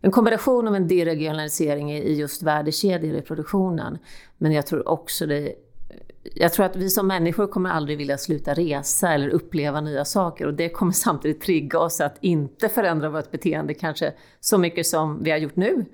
[0.00, 3.98] en kombination av en deregionalisering i just värdekedjor i produktionen.
[4.38, 5.54] Men jag tror också det
[6.34, 10.46] jag tror att vi som människor kommer aldrig vilja sluta resa eller uppleva nya saker
[10.46, 15.22] och det kommer samtidigt trigga oss att inte förändra vårt beteende kanske så mycket som
[15.22, 15.84] vi har gjort nu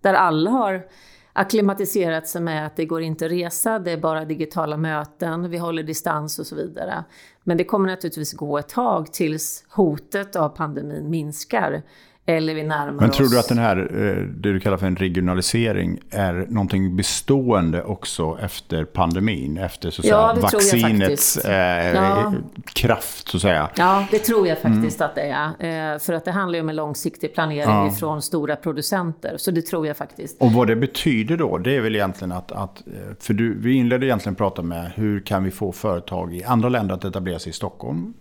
[0.00, 0.86] där alla har
[1.32, 5.58] akklimatiserat sig med att det går inte att resa, det är bara digitala möten, vi
[5.58, 7.04] håller distans och så vidare.
[7.44, 11.82] Men det kommer naturligtvis gå ett tag tills hotet av pandemin minskar.
[12.26, 13.32] Eller vi närmar Men tror oss...
[13.32, 18.38] du att den här, eh, det du kallar för en regionalisering, är någonting bestående också
[18.42, 19.58] efter pandemin?
[19.58, 22.32] Efter så att Ja, säga, vaccinets eh, Ja.
[22.74, 23.68] kraft, så att säga?
[23.76, 25.08] Ja, det tror jag faktiskt Mm.
[25.10, 25.22] att det
[25.62, 25.92] är.
[25.94, 27.90] Eh, För att det handlar ju om en långsiktig planering Ja.
[27.90, 29.34] från stora producenter.
[29.36, 30.40] Så det tror jag faktiskt.
[30.42, 33.72] Och vad det betyder då, det är väl egentligen att, att eh, för du, vi
[33.74, 37.50] inledde egentligen prata med hur kan vi få företag i andra länder att etablera sig
[37.50, 38.14] i Stockholm.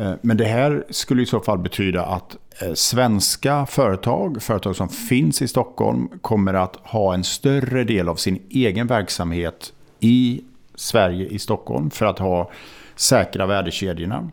[0.00, 4.88] Eh, Men det här skulle i så fall betyda att eh, svenska företag, företag som
[4.88, 11.26] finns i Stockholm, kommer att ha en större del av sin egen verksamhet i Sverige,
[11.26, 12.50] i Stockholm, för att ha
[12.96, 14.30] säkra värdekedjorna.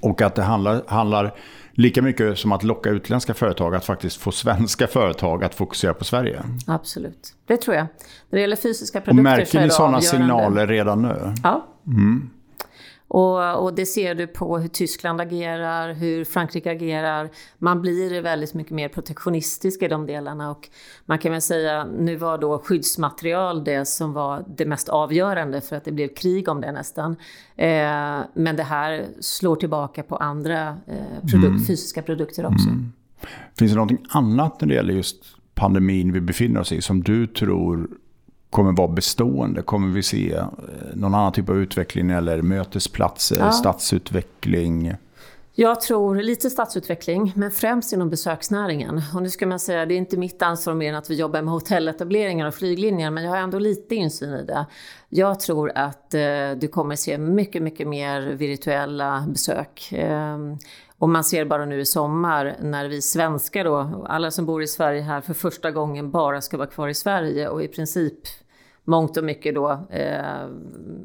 [0.00, 1.34] Och att det handlar, handlar
[1.72, 6.04] lika mycket som att locka utländska företag att faktiskt få svenska företag att fokusera på
[6.04, 6.42] Sverige.
[6.66, 7.34] Absolut.
[7.46, 7.86] Det tror jag.
[8.30, 10.24] När det gäller fysiska Och produkter så märker är ni det sådana avgörande.
[10.26, 11.34] signaler redan nu?
[11.42, 11.66] Ja.
[13.12, 17.30] Och, och det ser du på hur Tyskland agerar, hur Frankrike agerar.
[17.58, 20.50] Man blir väldigt mycket mer protektionistisk i de delarna.
[20.50, 20.68] Och
[21.06, 25.76] man kan väl säga, nu var då skyddsmaterial det som var det mest avgörande för
[25.76, 27.16] att det blev krig om det nästan.
[27.56, 32.68] Eh, men det här slår tillbaka på andra eh, produk- fysiska produkter också.
[33.58, 37.26] Finns det någonting annat när det gäller just pandemin vi befinner oss i som du
[37.26, 37.88] tror
[38.50, 39.62] kommer vara bestående?
[39.62, 40.44] Kommer vi se eh,
[40.94, 43.52] någon annan typ av utveckling eller mötesplatser, Ja.
[43.52, 44.92] stadsutveckling?
[45.62, 49.02] Jag tror lite stadsutveckling, men främst inom besöksnäringen.
[49.14, 51.42] Och nu ska man säga, det är inte mitt ansvar mer än att vi jobbar
[51.42, 54.66] med hotelletableringar och flyglinjer, men jag har ändå lite insyn i det.
[55.08, 59.92] Jag tror att eh, du kommer se mycket, mycket mer virtuella besök.
[59.92, 60.38] Eh,
[60.98, 64.66] och man ser bara nu i sommar när vi svenskar då, alla som bor i
[64.66, 68.18] Sverige här för första gången bara ska vara kvar i Sverige och i princip
[68.84, 70.48] mångt och mycket då, eh,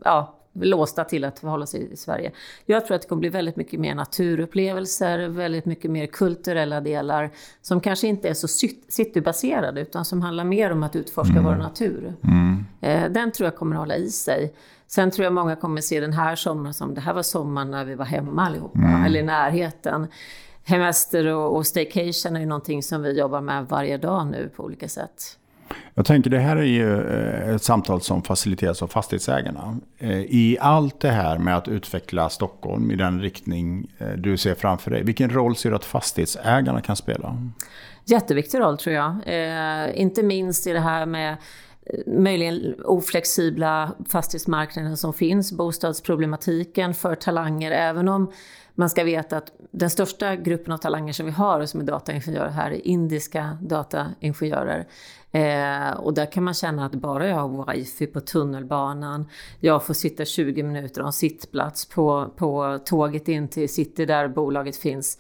[0.04, 2.32] ja, låsta till att förhålla sig i Sverige.
[2.66, 7.30] Jag tror att det kommer bli väldigt mycket mer naturupplevelser, väldigt mycket mer kulturella delar
[7.62, 11.56] som kanske inte är så cit- citybaserade utan som handlar mer om att utforska vår
[11.56, 12.14] natur.
[12.82, 14.54] Eh, den tror jag kommer att hålla i sig.
[14.88, 17.86] Sen tror jag många kommer se den här sommaren som det här var sommaren när
[17.86, 20.08] vi var hemma allihopa, eller i närheten.
[20.64, 24.64] Hemester och, och staycation är ju någonting som vi jobbar med varje dag nu på
[24.64, 25.38] olika sätt.
[25.94, 29.78] Jag tänker det här är ju eh, ett samtal som faciliteras av fastighetsägarna.
[29.98, 34.56] Eh, I allt det här med att utveckla Stockholm i den riktning eh, du ser
[34.56, 37.38] framför dig, vilken roll ser du att fastighetsägarna kan spela?
[38.06, 39.16] Jätteviktig roll tror jag.
[39.26, 41.38] Eh, inte minst i det här med
[42.06, 48.32] möjligen oflexibla fastighetsmarknaden som finns, bostadsproblematiken för talanger, även om
[48.76, 52.50] man ska veta att den största gruppen av talanger som vi har som är dataingenjörer
[52.50, 54.88] här är indiska dataingenjörer.
[55.32, 59.94] Eh, och där kan man känna att bara jag har wifi på tunnelbanan, jag får
[59.94, 64.78] sitta 20 minuter och ha en sittplats på, på tåget in till city där bolaget
[64.78, 65.18] finns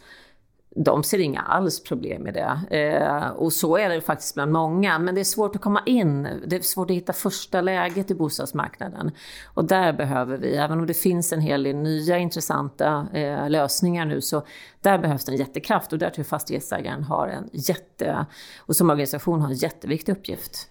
[0.77, 2.77] de ser inga alls problem med det.
[2.77, 4.99] Eh, och så är det faktiskt bland många.
[4.99, 6.27] Men det är svårt att komma in.
[6.47, 9.11] Det är svårt att hitta första läget i bostadsmarknaden.
[9.45, 14.05] Och där behöver vi, även om det finns en hel del nya intressanta eh, lösningar
[14.05, 14.43] nu, så
[14.81, 15.93] där behövs det en jättekraft.
[15.93, 18.25] Och där tror jag fastighetsägaren har en jätte,
[18.57, 20.69] och som organisation har en jätteviktig uppgift.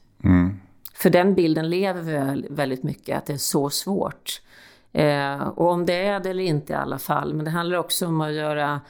[0.94, 4.40] För den bilden lever vi väldigt mycket, att det är så svårt.
[4.92, 7.34] Eh, och om det är det eller inte i alla fall.
[7.34, 8.80] Men det handlar också om att göra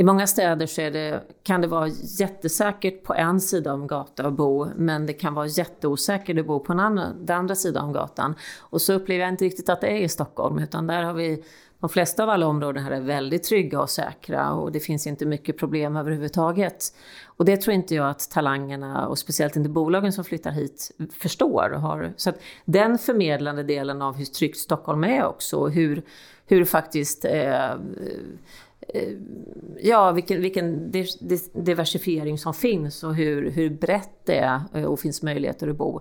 [0.00, 4.26] i många städer så är det, kan det vara jättesäkert på en sida av gatan
[4.26, 7.84] att bo, men det kan vara jätteosäkert att bo på en andra, den andra sidan
[7.84, 8.34] av gatan.
[8.58, 11.44] Och så upplever jag inte riktigt att det är i Stockholm, utan där har vi
[11.80, 15.26] de flesta av alla områden här är väldigt trygga och säkra och det finns inte
[15.26, 16.84] mycket problem överhuvudtaget.
[17.26, 21.72] Och det tror inte jag att talangerna och speciellt inte bolagen som flyttar hit förstår.
[21.74, 22.12] Och har.
[22.16, 26.02] Så att den förmedlande delen av hur tryggt Stockholm är också, och hur,
[26.46, 27.70] hur faktiskt eh,
[28.94, 29.12] Eh,
[29.80, 30.92] ja, vilken, vilken
[31.52, 36.00] diversifiering som finns och hur, hur brett det är eh, och finns möjligheter att bo.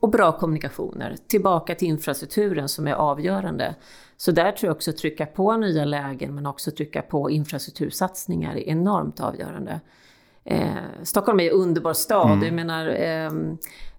[0.00, 1.16] Och bra kommunikationer.
[1.26, 3.74] Tillbaka till infrastrukturen som är avgörande.
[4.16, 8.68] Så där tror jag också trycka på nya lägen men också trycka på infrastruktursatsningar är
[8.68, 9.80] enormt avgörande.
[10.46, 12.32] Eh, Stockholm är en underbar stad.
[12.32, 12.44] Mm.
[12.44, 13.30] Jag menar, eh,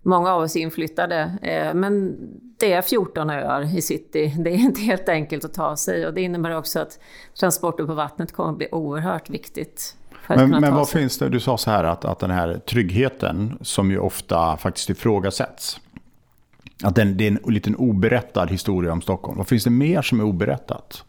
[0.01, 1.37] många av oss är inflyttade.
[1.41, 2.17] Eh, men
[2.59, 4.33] det är 14 öar i city.
[4.39, 6.07] Det är inte helt enkelt att ta sig.
[6.07, 6.99] Och det innebär också att
[7.39, 9.95] transporter på vattnet kommer att bli oerhört viktigt.
[10.27, 11.01] Men, men vad sig.
[11.01, 11.29] finns det?
[11.29, 15.79] Du sa så här att, att den här tryggheten som ju ofta faktiskt ifrågasätts.
[16.83, 19.37] Att den, det är en liten oberättad historia om Stockholm.
[19.37, 21.03] Vad finns det mer som är oberättat?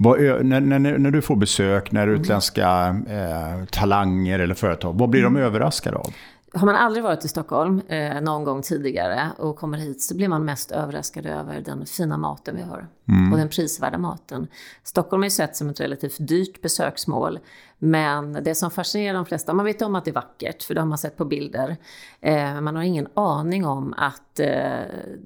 [0.00, 5.22] Vad, när, när, när, du får besök, när utländska eh, talanger eller företag, vad blir
[5.22, 6.12] de överraskade av?
[6.52, 10.28] Har man aldrig varit i Stockholm eh, någon gång tidigare och kommer hit så blir
[10.28, 12.88] man mest överraskad över den fina maten vi har.
[13.08, 13.32] Mm.
[13.32, 14.46] Och den prisvärda maten.
[14.82, 17.38] Stockholm är sett som ett relativt dyrt besöksmål.
[17.78, 20.80] Men det som fascinerar de flesta, man vet om att det är vackert, för det
[20.80, 21.76] har man sett på bilder.
[22.20, 24.46] Eh, man har ingen aning om att eh,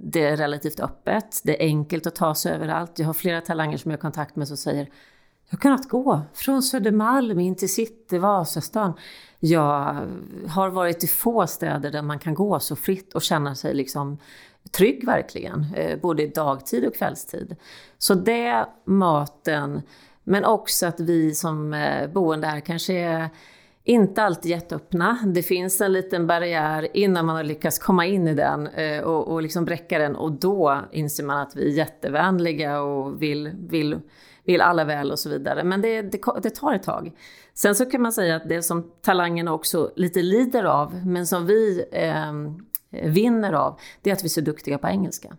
[0.03, 2.99] det är relativt öppet, det är enkelt att ta sig överallt.
[2.99, 4.89] Jag har flera talanger som jag har kontakt med som säger
[5.53, 8.93] jag har kunnat gå från Södermalm in till city, Vasastan.
[9.41, 9.97] Jag
[10.49, 14.19] har varit i få städer där man kan gå så fritt och känna sig liksom
[14.71, 17.57] trygg verkligen, eh, både dagtid och kvällstid.
[17.99, 19.83] Så det, maten,
[20.25, 23.29] men också att vi som eh, boende här kanske är
[23.85, 25.19] inte alltid jätteöppna.
[25.27, 29.29] Det finns en liten barriär innan man har lyckats komma in i den eh, och,
[29.29, 34.01] och liksom bräcka den och då inser man att vi är jättevänliga och vill, vill
[34.45, 35.65] vill alla väl och så vidare.
[35.65, 37.13] Men det, det, det, tar ett tag.
[37.55, 41.47] Sen så kan man säga att det som talangerna också lite lider av, men som
[41.47, 42.33] vi eh,
[43.11, 45.37] vinner av, det är att vi är så duktiga på engelska.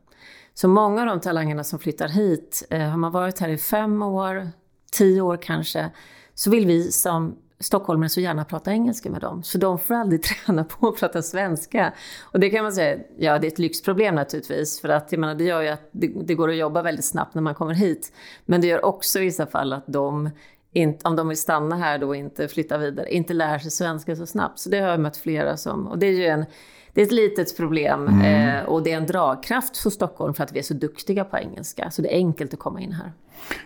[0.53, 4.01] Så många av de talangerna som flyttar hit, eh, har man varit här i fem
[4.03, 4.51] år,
[4.91, 5.91] tio år kanske,
[6.33, 9.43] så vill vi som stockholmare så gärna prata engelska med dem.
[9.43, 11.93] Så de får aldrig träna på att prata svenska.
[12.21, 14.81] Och det kan man säga, ja det är ett lyxproblem naturligtvis.
[14.81, 17.35] För att jag menar, det gör ju att det, det går att jobba väldigt snabbt
[17.35, 18.13] när man kommer hit.
[18.45, 20.29] Men det gör också i vissa fall att de
[20.73, 24.15] inte, om de vill stanna här då och inte flytta vidare, inte lär sig svenska
[24.15, 24.59] så snabbt.
[24.59, 26.45] Så det har jag mött flera som, och det är ju en,
[26.93, 28.57] det är ett litet problem mm.
[28.57, 31.37] eh, och det är en dragkraft för Stockholm för att vi är så duktiga på
[31.37, 31.91] engelska.
[31.91, 33.11] Så det är enkelt att komma in här.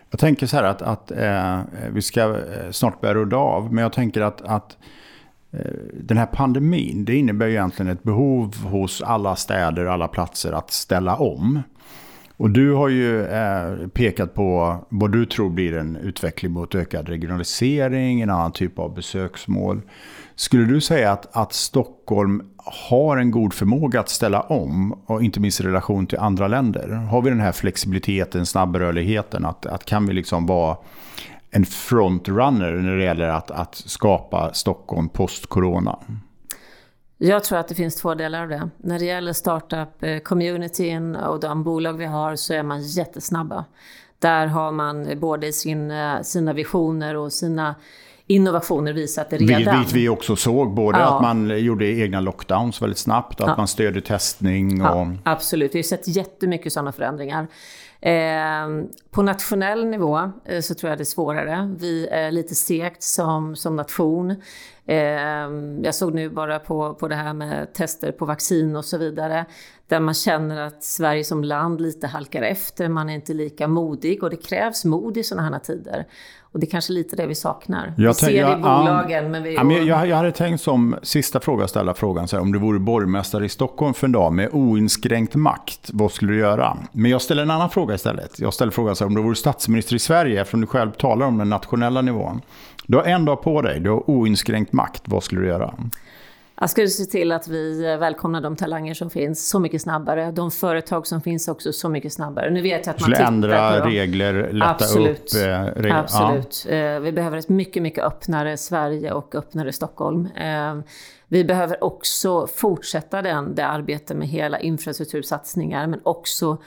[0.10, 1.60] Jag tänker så här att, att eh,
[1.92, 4.78] vi ska eh, snart börja runda av, men jag tänker att, att
[5.52, 5.60] eh,
[5.94, 10.72] den här pandemin, det innebär ju egentligen ett behov hos alla städer alla platser att
[10.72, 11.62] ställa om.
[12.38, 17.10] Och du har ju eh, pekat på vad du tror blir en utveckling mot ökad
[17.10, 19.82] regionalisering, en annan typ av besöksmål.
[20.40, 25.40] Skulle du säga att, att Stockholm har en god förmåga att ställa om, och inte
[25.40, 26.90] minst i relation till andra länder?
[26.90, 30.78] Har vi den här flexibiliteten, snabbrörligheten, att, att kan vi liksom vara
[31.52, 36.00] en frontrunner när det gäller att, att skapa Stockholm post-corona?
[37.18, 38.70] Jag tror att det finns två delar av det.
[38.78, 43.66] När det gäller startup-communityn eh, och de bolag vi har så är man jättesnabba.
[44.20, 47.76] Där har man både sin, eh, sina visioner och sina
[48.28, 49.78] innovationer visat det redan.
[49.78, 51.16] Vilket vi också såg, både ja.
[51.16, 53.58] att man gjorde egna lockdowns väldigt snabbt, att ja.
[53.58, 54.82] man stödde testning.
[54.82, 54.88] Och...
[54.88, 57.48] Ja, absolut, vi har sett jättemycket sådana förändringar.
[58.02, 58.68] Eh,
[59.12, 61.76] på nationell nivå eh, så tror jag det är svårare.
[61.80, 64.32] Vi är lite segt som, som nation.
[64.86, 64.98] Eh,
[65.84, 69.46] jag såg nu bara på, på det här med tester på vaccin och så vidare.
[69.88, 72.90] Där man känner att Sverige som land lite halkar efter.
[72.90, 76.06] Man är inte lika modig och det krävs mod i sådana här tider.
[76.52, 77.94] Och det är kanske lite det vi saknar.
[77.98, 79.56] Jag vi ser det i bolagen, ja, men vi...
[79.56, 82.60] Ja, men jag, jag hade tänkt som sista fråga ställa frågan så här, om du
[82.60, 86.78] vore borgmästare i Stockholm för en dag med oinskränkt makt, vad skulle du göra?
[86.92, 88.40] Men jag ställer en annan fråga istället.
[88.40, 91.26] Jag ställer frågan så här, om du vore statsminister i Sverige, eftersom du själv talar
[91.26, 92.42] om den nationella nivån.
[92.88, 95.74] Du har en dag på dig, du har oinskränkt makt, vad skulle du göra?
[96.60, 100.32] Jag skulle se till att vi välkomnar de talanger som finns så mycket snabbare.
[100.32, 102.50] De företag som finns också så mycket snabbare.
[102.50, 105.34] Nu vet jag att man tittar ändra på regler, lätta Absolut.
[105.34, 106.00] upp eh, regler.
[106.00, 106.66] Absolut.
[106.70, 106.76] Ja.
[106.76, 110.26] Eh, vi behöver ett mycket, mycket öppnare Sverige och öppnare Stockholm.
[110.36, 110.76] Eh,
[111.28, 116.58] vi behöver också fortsätta den, det arbete med hela infrastruktursatsningar, men också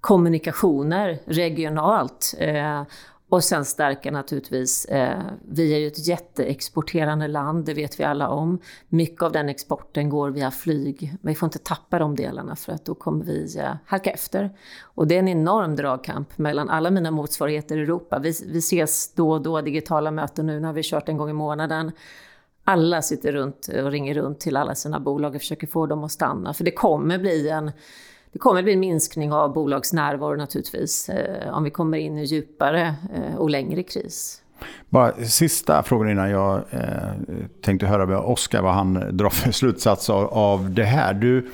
[0.00, 2.34] kommunikationer regionalt.
[3.30, 8.28] Och sen stärka naturligtvis, eh, vi är ju ett jätteexporterande land, det vet vi alla
[8.28, 8.58] om.
[8.88, 12.72] Mycket av den exporten går via flyg, men vi får inte tappa de delarna för
[12.72, 14.50] att då kommer vi eh, halka efter.
[14.82, 18.18] Och det är en enorm dragkamp mellan alla mina motsvarigheter i Europa.
[18.18, 21.32] Vi, vi ses då och då, digitala möten nu, när vi kört en gång i
[21.32, 21.92] månaden.
[22.64, 26.12] Alla sitter runt och ringer runt till alla sina bolag och försöker få dem att
[26.12, 27.72] stanna, för det kommer bli en
[28.32, 32.94] det kommer bli en minskning av bolagsnärvaro naturligtvis eh, om vi kommer in i djupare
[33.14, 34.42] eh, och längre kris.
[34.88, 36.80] Bara sista frågan innan jag eh,
[37.62, 41.14] tänkte höra med Oskar vad han drar för slutsats av, av det här.
[41.14, 41.50] Du,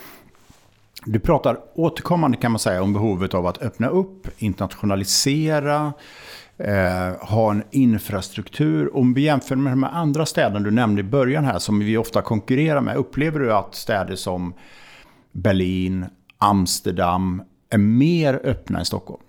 [1.05, 5.93] du pratar återkommande kan man säga om behovet av att öppna upp, internationalisera,
[6.59, 8.97] eh, ha en infrastruktur.
[8.97, 12.23] Om vi jämför med de andra städerna du nämnde i början här som vi ofta
[12.23, 12.97] konkurrerar med.
[12.97, 14.55] Upplever du att städer som
[15.33, 16.07] Berlin,
[16.39, 19.23] Amsterdam är mer öppna än Stockholm.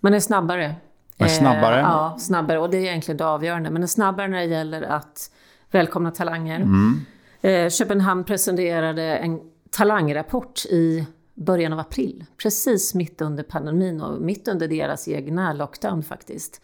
[0.00, 0.74] Man är snabbare.
[1.16, 1.74] Man är snabbare?
[1.74, 2.58] Eh, ja, snabbare.
[2.58, 3.70] Och det är egentligen det avgörande.
[3.70, 5.30] Men är snabbare när det gäller att
[5.70, 6.60] välkomna talanger.
[6.60, 7.00] Mm.
[7.40, 12.24] Eh, Köpenhamn presenterade en talangrapport i början av april.
[12.36, 16.60] Precis mitt under pandemin och mitt under deras egna lockdown faktiskt.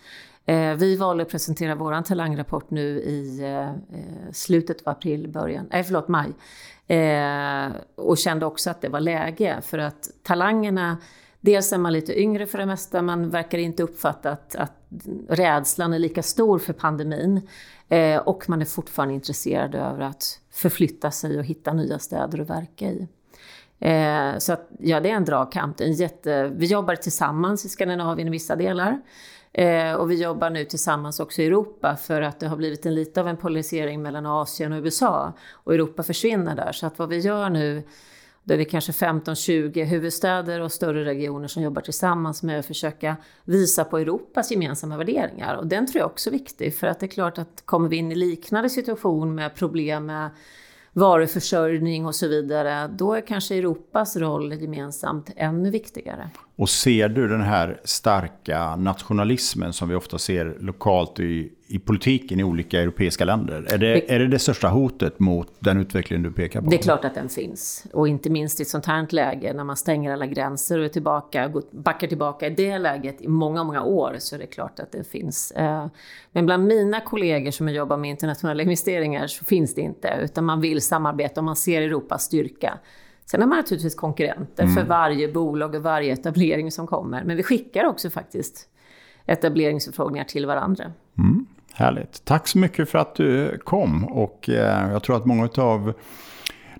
[0.50, 3.74] Eh, vi valde att presentera vår talangrapport nu i eh, eh,
[4.32, 6.32] slutet av april, början, nej förlåt, maj.
[7.94, 10.98] och kände också att det var läge för att talangerna
[11.42, 14.72] Dels är man lite yngre för det mesta, man verkar inte uppfatta att, att
[15.28, 17.48] rädslan är lika stor för pandemin.
[18.24, 22.86] Och man är fortfarande intresserad över att förflytta sig och hitta nya städer att verka
[22.86, 23.08] i.
[24.38, 25.80] Så att, ja, det är en dragkamp.
[25.80, 29.00] En jätte, vi jobbar tillsammans i Skandinavien i vissa delar.
[29.52, 32.94] Eh, och vi jobbar nu tillsammans också i Europa för att det har blivit en
[32.94, 35.32] lite av en polarisering mellan Asien och USA.
[35.52, 36.72] Och Europa försvinner där.
[36.72, 37.82] Så att vad vi gör nu
[38.44, 43.16] då är vi kanske 15-20 huvudstäder och större regioner som jobbar tillsammans med att försöka
[43.44, 45.54] visa på Europas gemensamma värderingar.
[45.54, 47.96] Och den tror jag också är viktig, för att det är klart att kommer vi
[47.96, 50.30] in i liknande situation med problem med
[50.92, 56.30] varuförsörjning och så vidare, då är kanske Europas roll gemensamt ännu viktigare.
[56.60, 62.40] Och ser du den här starka nationalismen som vi ofta ser lokalt i, i politiken
[62.40, 63.66] i olika europeiska länder?
[63.72, 66.70] Är det, är det det största hotet mot den utveckling du pekar på?
[66.70, 67.86] Det är klart att den finns.
[67.92, 70.88] Och inte minst i ett sånt här läge när man stänger alla gränser och är
[70.88, 74.92] tillbaka, backar tillbaka i det läget i många, många år så är det klart att
[74.92, 75.50] det finns.
[75.50, 75.86] Eh,
[76.32, 80.60] men bland mina kollegor som jobbar med internationella investeringar så finns det inte, utan man
[80.60, 82.78] vill samarbeta och man ser Europas styrka.
[83.30, 84.74] Sen har man naturligtvis konkurrenter mm.
[84.74, 87.24] för varje bolag och varje etablering som kommer.
[87.24, 88.68] Men vi skickar också faktiskt
[89.26, 90.92] etableringsförfrågningar till varandra.
[91.18, 91.46] Mm.
[91.72, 92.24] Härligt.
[92.24, 94.04] Tack så mycket för att du kom.
[94.04, 95.92] Och eh, jag tror att många av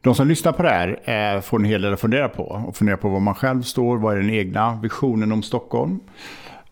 [0.01, 1.01] de som lyssnar på det här
[1.37, 2.43] eh, får en hel del att fundera på.
[2.43, 6.01] Och fundera på var man själv står, vad är den egna visionen om Stockholm.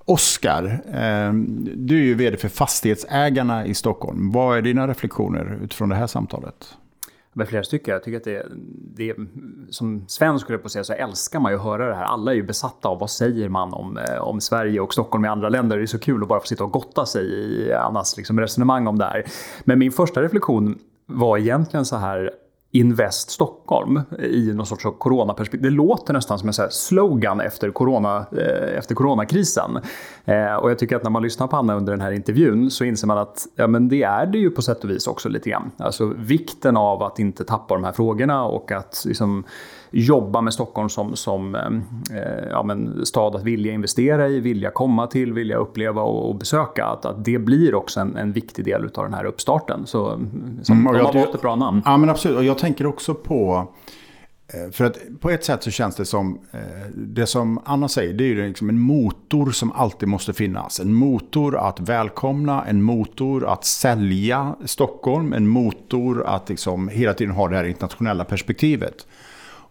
[0.04, 1.32] Oskar, eh,
[1.76, 4.32] du är ju vd för Fastighetsägarna i Stockholm.
[4.32, 6.76] Vad är dina reflektioner utifrån det här samtalet?
[7.38, 7.92] Med flera stycken.
[7.92, 8.46] Jag tycker att det,
[8.96, 9.14] det
[9.70, 12.04] som svensk skulle jag på säga så älskar man ju att höra det här.
[12.04, 15.28] Alla är ju besatta av vad säger man om, eh, om Sverige och Stockholm i
[15.28, 15.76] andra länder.
[15.76, 18.86] Det är så kul att bara få sitta och gotta sig i Annas liksom resonemang
[18.86, 19.24] om det här.
[19.64, 22.30] Men min första reflektion var egentligen så här
[22.72, 25.62] Invest Stockholm i någon sorts coronaperspektiv.
[25.62, 29.78] Det låter nästan som en så slogan efter, corona, eh, efter coronakrisen.
[30.24, 32.84] Eh, och jag tycker att när man lyssnar på Anna under den här intervjun så
[32.84, 35.50] inser man att ja, men det är det ju på sätt och vis också lite
[35.50, 35.70] grann.
[35.76, 39.44] Alltså vikten av att inte tappa de här frågorna och att liksom,
[39.90, 45.06] jobba med Stockholm som, som eh, ja, men stad att vilja investera i, vilja komma
[45.06, 46.86] till, vilja uppleva och, och besöka.
[46.86, 49.86] Att, att det blir också en, en viktig del av den här uppstarten.
[49.86, 50.04] Så,
[50.62, 51.82] så mm, de har valt ett bra namn.
[51.84, 52.38] Ja, men absolut.
[52.38, 53.68] Och jag tänker också på
[54.48, 56.60] eh, för att på ett sätt så känns det som, eh,
[56.94, 60.80] det som Anna säger, det är ju liksom en motor som alltid måste finnas.
[60.80, 67.34] En motor att välkomna, en motor att sälja Stockholm, en motor att liksom hela tiden
[67.34, 69.06] ha det här internationella perspektivet.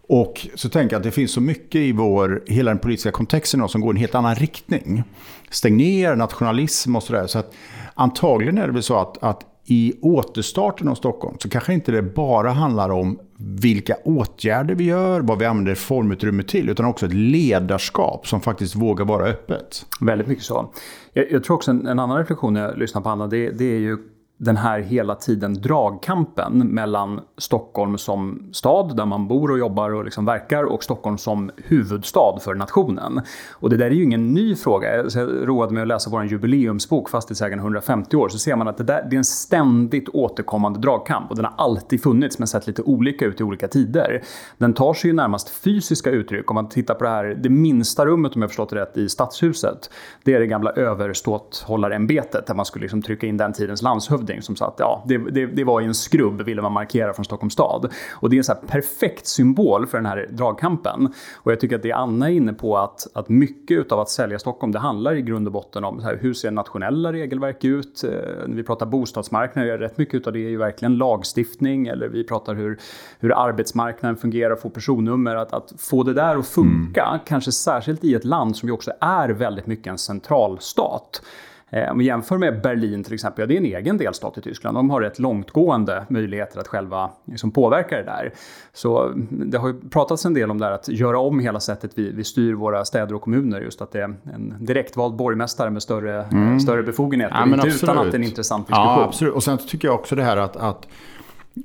[0.09, 3.69] Och så tänker jag att det finns så mycket i vår, hela den politiska kontexten
[3.69, 5.03] som går i en helt annan riktning.
[5.49, 7.27] Stäng ner, nationalism och sådär.
[7.27, 7.53] Så att
[7.93, 12.01] antagligen är det väl så att, att i återstarten av Stockholm så kanske inte det
[12.01, 17.13] bara handlar om vilka åtgärder vi gör, vad vi använder formutrymmet till, utan också ett
[17.13, 19.85] ledarskap som faktiskt vågar vara öppet.
[20.01, 20.73] Väldigt mycket så.
[21.13, 23.65] Jag, jag tror också en, en, annan reflektion när jag lyssnar på Anna, det, det
[23.65, 23.97] är ju
[24.39, 30.05] den här hela tiden dragkampen mellan Stockholm som stad där man bor och jobbar och
[30.05, 33.21] liksom verkar och Stockholm som huvudstad för nationen.
[33.53, 34.95] Och det där är ju ingen ny fråga.
[34.95, 35.07] Jag
[35.47, 39.07] roade mig att läsa vår jubileumsbok Fastighetsägarna 150 år så ser man att det, där,
[39.09, 43.25] det är en ständigt återkommande dragkamp och den har alltid funnits men sett lite olika
[43.25, 44.23] ut i olika tider.
[44.57, 46.51] Den tar sig ju närmast fysiska uttryck.
[46.51, 49.09] Om man tittar på det här, det minsta rummet om jag förstått det rätt i
[49.09, 49.89] Stadshuset.
[50.23, 54.41] Det är det gamla överståthållarämbetet där man skulle liksom trycka in den tidens landshövding landshövding
[54.41, 57.53] som att ja, det, det, det, var i en skrubb ville man markera från Stockholms
[57.53, 57.93] stad.
[58.21, 61.13] Och det är en så perfekt symbol för den här dragkampen.
[61.43, 64.39] Och jag tycker att det Anna är inne på att, att mycket av att sälja
[64.39, 68.03] Stockholm, det handlar i grund och botten om här, hur ser nationella regelverk ut?
[68.03, 68.09] Eh,
[68.47, 72.55] när vi pratar bostadsmarknad, rätt mycket av det är ju verkligen lagstiftning eller vi pratar
[72.55, 72.79] hur,
[73.19, 75.35] hur arbetsmarknaden fungerar, få personnummer.
[75.35, 77.19] Att, att få det där att funka, mm.
[77.25, 81.21] kanske särskilt i ett land som ju också är väldigt mycket en centralstat.
[81.69, 84.41] Eh, om vi jämför med Berlin till exempel, ja, det är en egen delstat i
[84.41, 84.77] Tyskland.
[84.77, 88.33] De har rätt långtgående möjligheter att själva liksom, påverka det där.
[88.73, 91.91] Så det har ju pratats en del om det här att göra om hela sättet
[91.95, 93.61] vi, vi styr våra städer och kommuner.
[93.61, 96.59] Just att det är en direktvald borgmästare med större, mm.
[96.59, 97.35] större befogenheter.
[97.35, 97.83] Ja, inte absolut.
[97.83, 98.85] utan att det är en intressant diskussion.
[98.85, 99.33] Ja, absolut.
[99.33, 100.87] Och sen tycker jag också det här att, att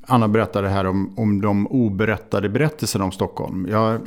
[0.07, 3.68] Anna berättade här om, om de oberättade berättelserna om Stockholm.
[3.70, 4.00] Jag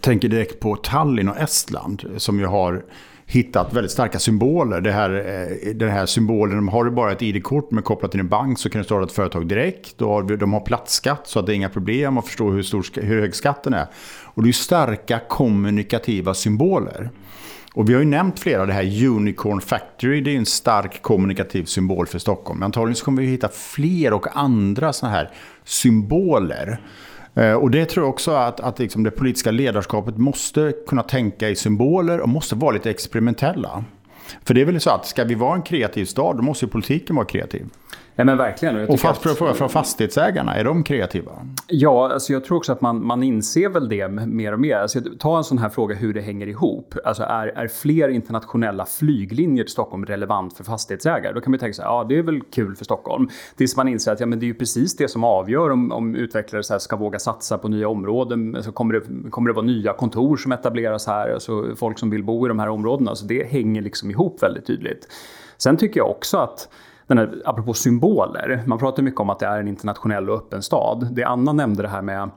[0.00, 2.82] tänker direkt på Tallinn och Estland som ju har
[3.30, 4.80] hittat väldigt starka symboler.
[4.80, 8.28] Det här, eh, den här symbolen, har du bara ett ID-kort men kopplat till en
[8.28, 9.98] bank så kan du starta ett företag direkt.
[9.98, 13.34] De har platsskatt så att det är inga problem att förstå hur, stor, hur hög
[13.34, 13.86] skatten är.
[14.24, 17.10] Och det är starka kommunikativa symboler.
[17.74, 21.64] Och vi har ju nämnt flera, det här Unicorn Factory, det är en stark kommunikativ
[21.64, 22.58] symbol för Stockholm.
[22.58, 25.30] Men antagligen så kommer vi hitta fler och andra sådana här
[25.64, 26.80] symboler.
[27.38, 31.48] Eh, och det tror jag också att, att liksom det politiska ledarskapet måste kunna tänka
[31.48, 33.84] i symboler och måste vara lite experimentella.
[34.44, 36.70] För det är väl så att ska vi vara en kreativ stad, då måste ju
[36.70, 37.66] politiken vara kreativ.
[38.18, 38.76] Ja, men verkligen.
[38.76, 39.56] Och, och fast att...
[39.56, 41.32] från fastighetsägarna, är de kreativa?
[41.66, 44.76] Ja, alltså jag tror också att man, man inser väl det mer och mer.
[44.76, 46.94] Alltså, ta en sån här fråga hur det hänger ihop.
[47.04, 51.32] Alltså är, är fler internationella flyglinjer till Stockholm relevant för fastighetsägare?
[51.32, 53.28] Då kan man tänka sig, ja det är väl kul för Stockholm.
[53.56, 56.14] Tills man inser att ja, men det är ju precis det som avgör om, om
[56.14, 58.62] utvecklare så ska våga satsa på nya områden.
[58.62, 62.24] Så kommer, det, kommer det vara nya kontor som etableras här, alltså folk som vill
[62.24, 63.14] bo i de här områdena.
[63.14, 65.08] Så det hänger liksom ihop väldigt tydligt.
[65.58, 66.68] Sen tycker jag också att
[67.08, 70.62] den här, apropå symboler, man pratar mycket om att det är en internationell och öppen
[70.62, 71.08] stad.
[71.12, 72.30] Det Anna nämnde det här med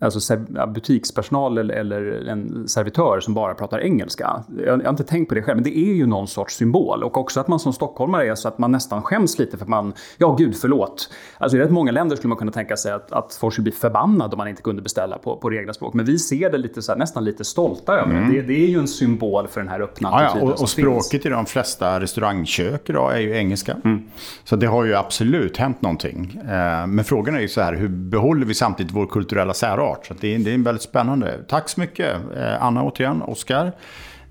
[0.00, 0.36] alltså
[0.74, 4.44] butikspersonal eller en servitör som bara pratar engelska.
[4.66, 7.02] Jag har inte tänkt på det själv, men det är ju någon sorts symbol.
[7.02, 9.68] Och också att man som stockholmare är så att man nästan skäms lite för att
[9.68, 11.10] man, ja gud förlåt.
[11.38, 13.72] Alltså i rätt många länder skulle man kunna tänka sig att, att folk skulle bli
[13.72, 15.94] förbannade om man inte kunde beställa på, på reglerna språk.
[15.94, 18.32] Men vi ser det lite så här, nästan lite stolta över mm.
[18.32, 18.42] det.
[18.42, 21.26] Det är ju en symbol för den här öppna ja, ja, Och, och språket finns.
[21.26, 23.76] i de flesta restaurangkök idag är ju engelska.
[23.84, 24.02] Mm.
[24.44, 26.40] Så det har ju absolut hänt någonting.
[26.42, 29.87] Eh, men frågan är ju så här, hur behåller vi samtidigt vår kulturella särart?
[29.88, 30.06] Klart.
[30.06, 31.38] Så det är, det är väldigt spännande.
[31.48, 33.72] Tack så mycket eh, Anna återigen, Oskar.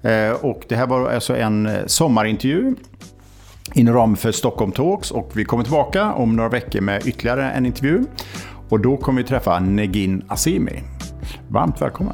[0.02, 2.76] Eh, och det här var alltså en eh, sommarintervju
[3.74, 7.66] inom ramen för Stockholm Talks och vi kommer tillbaka om några veckor med ytterligare en
[7.66, 8.04] intervju.
[8.70, 10.84] Och då kommer vi träffa Negin Asimi.
[11.50, 12.14] Varmt välkommen!